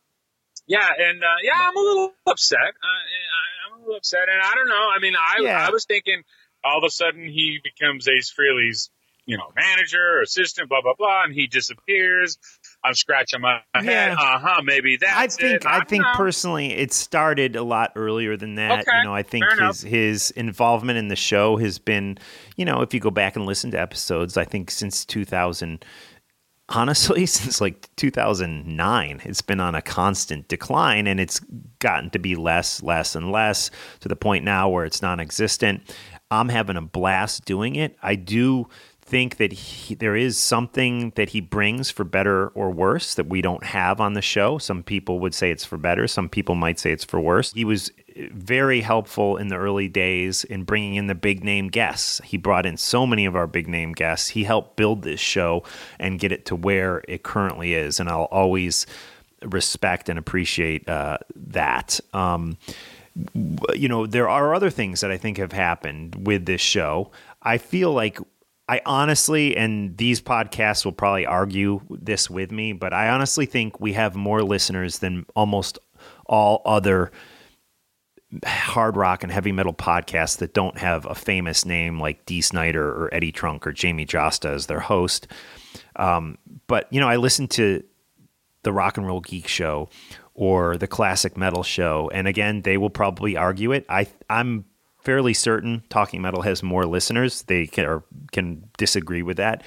[0.68, 2.60] yeah, and uh, yeah, I'm a little upset.
[2.60, 4.88] Uh, I, I'm a little upset, and I don't know.
[4.96, 5.68] I mean, I Yeah.
[5.68, 6.24] I was thinking
[6.64, 8.90] all of a sudden he becomes Ace Frehley's
[9.26, 12.38] you know manager, assistant, blah blah blah, and he disappears.
[12.84, 13.86] I'm scratching my head.
[13.86, 14.16] Yeah.
[14.20, 14.62] Uh huh.
[14.64, 15.16] Maybe that.
[15.16, 15.66] I think it.
[15.66, 16.14] I don't think know.
[16.16, 18.82] personally it started a lot earlier than that.
[18.82, 19.82] Okay, You know, I think fair enough.
[19.82, 22.18] his his involvement in the show has been,
[22.56, 25.86] you know, if you go back and listen to episodes, I think since 2000
[26.72, 31.40] honestly since like 2009 it's been on a constant decline and it's
[31.80, 33.70] gotten to be less less and less
[34.00, 35.96] to the point now where it's non-existent.
[36.30, 37.98] I'm having a blast doing it.
[38.02, 38.70] I do
[39.02, 43.42] think that he, there is something that he brings for better or worse that we
[43.42, 44.58] don't have on the show.
[44.58, 46.08] Some people would say it's for better.
[46.08, 47.52] Some people might say it's for worse.
[47.52, 47.92] He was
[48.32, 52.22] very helpful in the early days in bringing in the big name guests.
[52.24, 54.30] He brought in so many of our big name guests.
[54.30, 55.64] He helped build this show
[56.00, 58.00] and get it to where it currently is.
[58.00, 58.86] And I'll always
[59.44, 62.00] respect and appreciate uh, that.
[62.14, 62.58] Um,
[63.74, 67.12] you know, there are other things that I think have happened with this show.
[67.42, 68.20] I feel like
[68.70, 73.82] I honestly, and these podcasts will probably argue this with me, but I honestly think
[73.82, 75.78] we have more listeners than almost
[76.26, 77.12] all other
[78.46, 82.88] hard rock and heavy metal podcasts that don't have a famous name like Dee Snider
[82.88, 85.28] or Eddie Trunk or Jamie Jasta as their host.
[85.98, 87.84] Um, but you know, I listen to
[88.64, 89.90] the Rock and Roll Geek Show
[90.34, 93.86] or the Classic Metal Show, and again, they will probably argue it.
[93.90, 94.66] I I'm
[95.04, 97.44] fairly certain Talking Metal has more listeners.
[97.44, 98.02] They can
[98.32, 99.64] can disagree with that.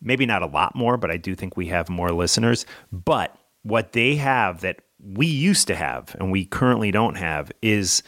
[0.00, 2.64] Maybe not a lot more, but I do think we have more listeners.
[2.90, 8.02] But what they have that we used to have and we currently don't have is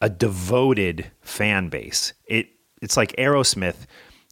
[0.00, 2.12] a devoted fan base.
[2.26, 2.48] It
[2.82, 3.86] it's like Aerosmith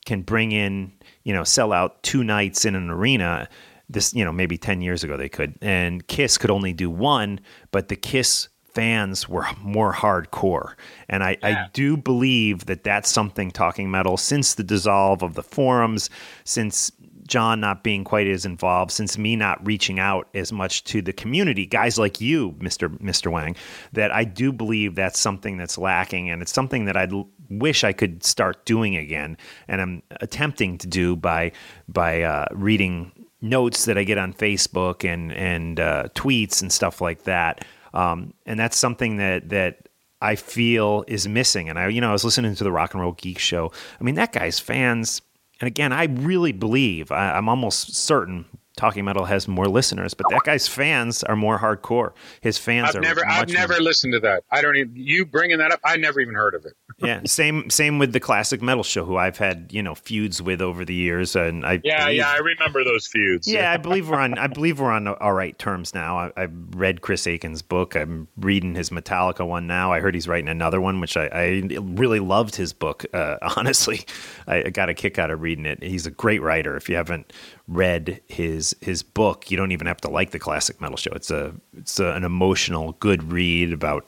[0.05, 0.93] can bring in,
[1.23, 3.49] you know, sell out two nights in an arena.
[3.89, 5.57] This, you know, maybe 10 years ago they could.
[5.61, 7.41] And Kiss could only do one,
[7.71, 10.75] but the Kiss fans were more hardcore.
[11.09, 15.43] And I, I do believe that that's something talking metal since the dissolve of the
[15.43, 16.11] forums,
[16.45, 16.91] since
[17.27, 21.12] John not being quite as involved, since me not reaching out as much to the
[21.12, 22.89] community, guys like you, Mr.
[22.99, 23.31] Mr.
[23.31, 23.57] Wang,
[23.93, 27.09] that I do believe that's something that's lacking, and it's something that I
[27.51, 29.37] wish I could start doing again,
[29.68, 31.53] and I'm attempting to do by
[31.89, 37.01] by uh, reading notes that I get on Facebook and and uh, tweets and stuff
[37.01, 37.64] like that,
[37.95, 39.89] um, and that's something that that
[40.20, 41.68] I feel is missing.
[41.68, 43.70] And I, you know, I was listening to the Rock and Roll Geek show.
[44.01, 45.20] I mean, that guy's fans.
[45.61, 48.45] And again, I really believe, I, I'm almost certain
[48.77, 52.12] Talking Metal has more listeners, but that guy's fans are more hardcore.
[52.41, 54.43] His fans I've are never, I've never listened to that.
[54.51, 54.97] I don't even.
[54.97, 56.72] You bringing that up, I never even heard of it.
[56.99, 60.61] yeah, same same with the classic metal show, who I've had you know feuds with
[60.61, 63.47] over the years, and I Yeah, believe- yeah, I remember those feuds.
[63.47, 64.37] yeah, I believe we're on.
[64.39, 66.18] I believe we're on all right terms now.
[66.18, 67.95] I, I've read Chris Akin's book.
[67.95, 69.93] I'm reading his Metallica one now.
[69.93, 73.05] I heard he's writing another one, which I, I really loved his book.
[73.14, 74.05] Uh, honestly,
[74.49, 75.81] I, I got a kick out of reading it.
[75.83, 76.77] He's a great writer.
[76.77, 77.33] If you haven't
[77.67, 81.12] read his his book, you don't even have to like the classic metal show.
[81.12, 84.07] It's a it's a, an emotional, good read about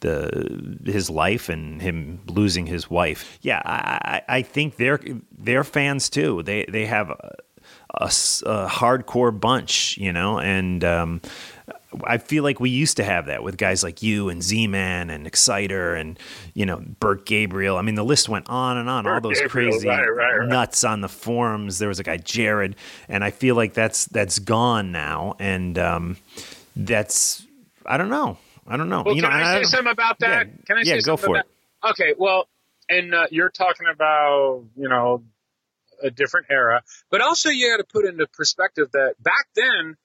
[0.00, 3.38] the his life and him losing his wife.
[3.40, 5.00] Yeah, I, I think they're
[5.36, 6.42] they're fans too.
[6.42, 7.36] They they have a
[7.98, 11.20] a hardcore bunch, you know, and um,
[12.04, 15.26] I feel like we used to have that with guys like you and Z-Man and
[15.26, 16.18] Exciter and
[16.54, 17.76] you know Burt Gabriel.
[17.76, 19.06] I mean, the list went on and on.
[19.06, 20.48] all those Gabriel, crazy right, right, right.
[20.48, 21.78] nuts on the forums.
[21.78, 22.76] There was a guy Jared,
[23.08, 26.16] and I feel like that's that's gone now, and um,
[26.76, 27.46] that's
[27.84, 28.38] I don't know.
[28.66, 29.02] I don't know.
[29.04, 30.46] Well, you know, can I, and say something about that?
[30.46, 31.46] Yeah, can I yeah, say go something for about
[31.92, 32.48] Okay, well,
[32.88, 35.24] and uh, you're talking about you know
[36.02, 39.96] a different era, but also you got to put into perspective that back then.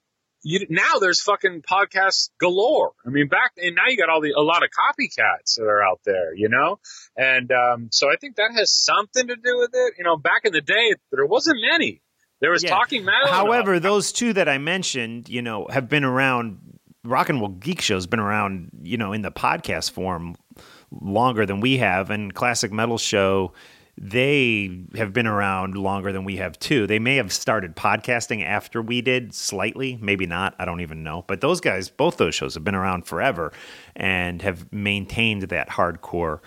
[0.48, 2.92] You, now there's fucking podcasts galore.
[3.04, 5.82] I mean, back and now you got all the a lot of copycats that are
[5.84, 6.78] out there, you know,
[7.18, 9.94] and um, so I think that has something to do with it.
[9.98, 12.04] You know, back in the day there wasn't many.
[12.42, 12.70] There was Yeah.
[12.70, 13.28] talking metal.
[13.28, 16.60] However, those two that I mentioned, you know, have been around.
[17.04, 20.36] Rock and Roll Geek Show's been around, you know, in the podcast form
[20.92, 23.54] longer than we have, and Classic Metal Show.
[23.98, 26.86] They have been around longer than we have too.
[26.86, 30.54] They may have started podcasting after we did, slightly, maybe not.
[30.60, 31.24] I don't even know.
[31.28, 33.54] But those guys, both those shows, have been around forever
[33.96, 36.42] and have maintained that hardcore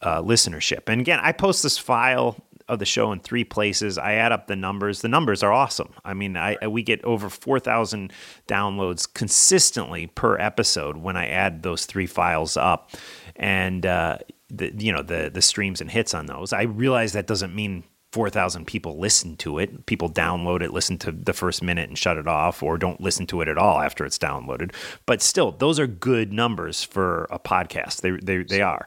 [0.00, 0.88] uh, listenership.
[0.88, 2.36] And again, I post this file
[2.68, 3.98] of the show in three places.
[3.98, 5.00] I add up the numbers.
[5.00, 5.92] The numbers are awesome.
[6.04, 8.12] I mean, I, we get over 4,000
[8.48, 12.90] downloads consistently per episode when I add those three files up.
[13.36, 14.18] And, uh,
[14.48, 16.52] the, you know, the, the streams and hits on those.
[16.52, 19.86] I realize that doesn't mean 4,000 people listen to it.
[19.86, 23.26] People download it, listen to the first minute and shut it off, or don't listen
[23.26, 24.72] to it at all after it's downloaded.
[25.04, 28.00] But still, those are good numbers for a podcast.
[28.00, 28.86] They, they, they are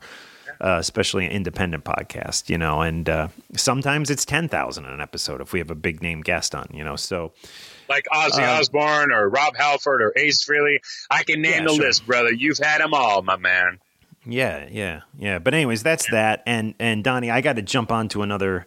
[0.61, 5.53] uh, especially an independent podcast, you know, and uh, sometimes it's 10,000 an episode if
[5.53, 7.31] we have a big name guest on, you know, so
[7.87, 10.77] Like Ozzy Uh, Osbourne or Rob Halford or Ace Frehley.
[11.09, 11.85] I can name Yeah, the sure.
[11.85, 12.33] list, brother.
[12.33, 13.79] You've had them all, my man.
[14.31, 15.39] Yeah, yeah, yeah.
[15.39, 16.43] But anyways, that's that.
[16.45, 18.65] And, and Donnie, I got to jump on to another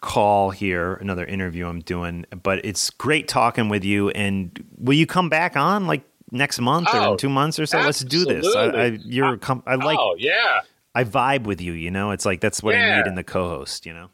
[0.00, 4.10] call here, another interview I'm doing, but it's great talking with you.
[4.10, 7.66] And will you come back on like next month or Oh, in two months or
[7.66, 7.78] so?
[7.78, 8.46] Let's do this.
[8.54, 9.10] I, I, absolutely.
[9.10, 10.60] you're, com- I like, oh, yeah.
[10.94, 13.86] I vibe with you, you know, it's like, that's what I need in the co-host,
[13.86, 14.10] you know?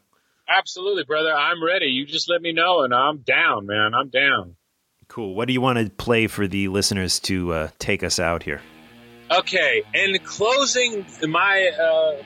[0.47, 1.31] Absolutely, brother.
[1.31, 1.85] I'm ready.
[1.85, 3.93] You just let me know, and I'm down, man.
[3.93, 4.55] I'm down.
[5.07, 5.35] Cool.
[5.35, 8.61] What do you want to play for the listeners to uh, take us out here?
[9.31, 12.21] Okay, in closing my uh,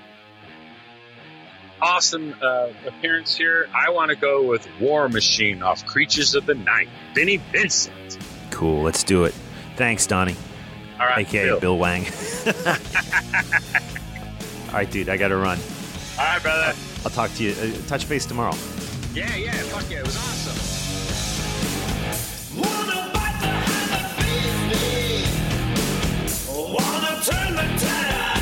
[1.79, 6.55] awesome uh, appearance here, I want to go with War Machine off Creatures of the
[6.55, 6.89] Night.
[7.13, 8.17] Vinnie Vincent.
[8.49, 8.81] Cool.
[8.81, 9.35] Let's do it.
[9.75, 10.35] Thanks, Donnie,
[10.99, 11.59] All right, aka Bill.
[11.59, 12.05] Bill, Wang.
[14.69, 15.09] All right, dude.
[15.09, 15.59] I got to run.
[16.17, 16.73] All right, brother.
[17.03, 17.51] I'll talk to you.
[17.51, 18.55] Uh, touch base tomorrow.
[19.13, 20.64] Yeah, yeah, fuck yeah, it was awesome.
[27.25, 28.34] turn the tide.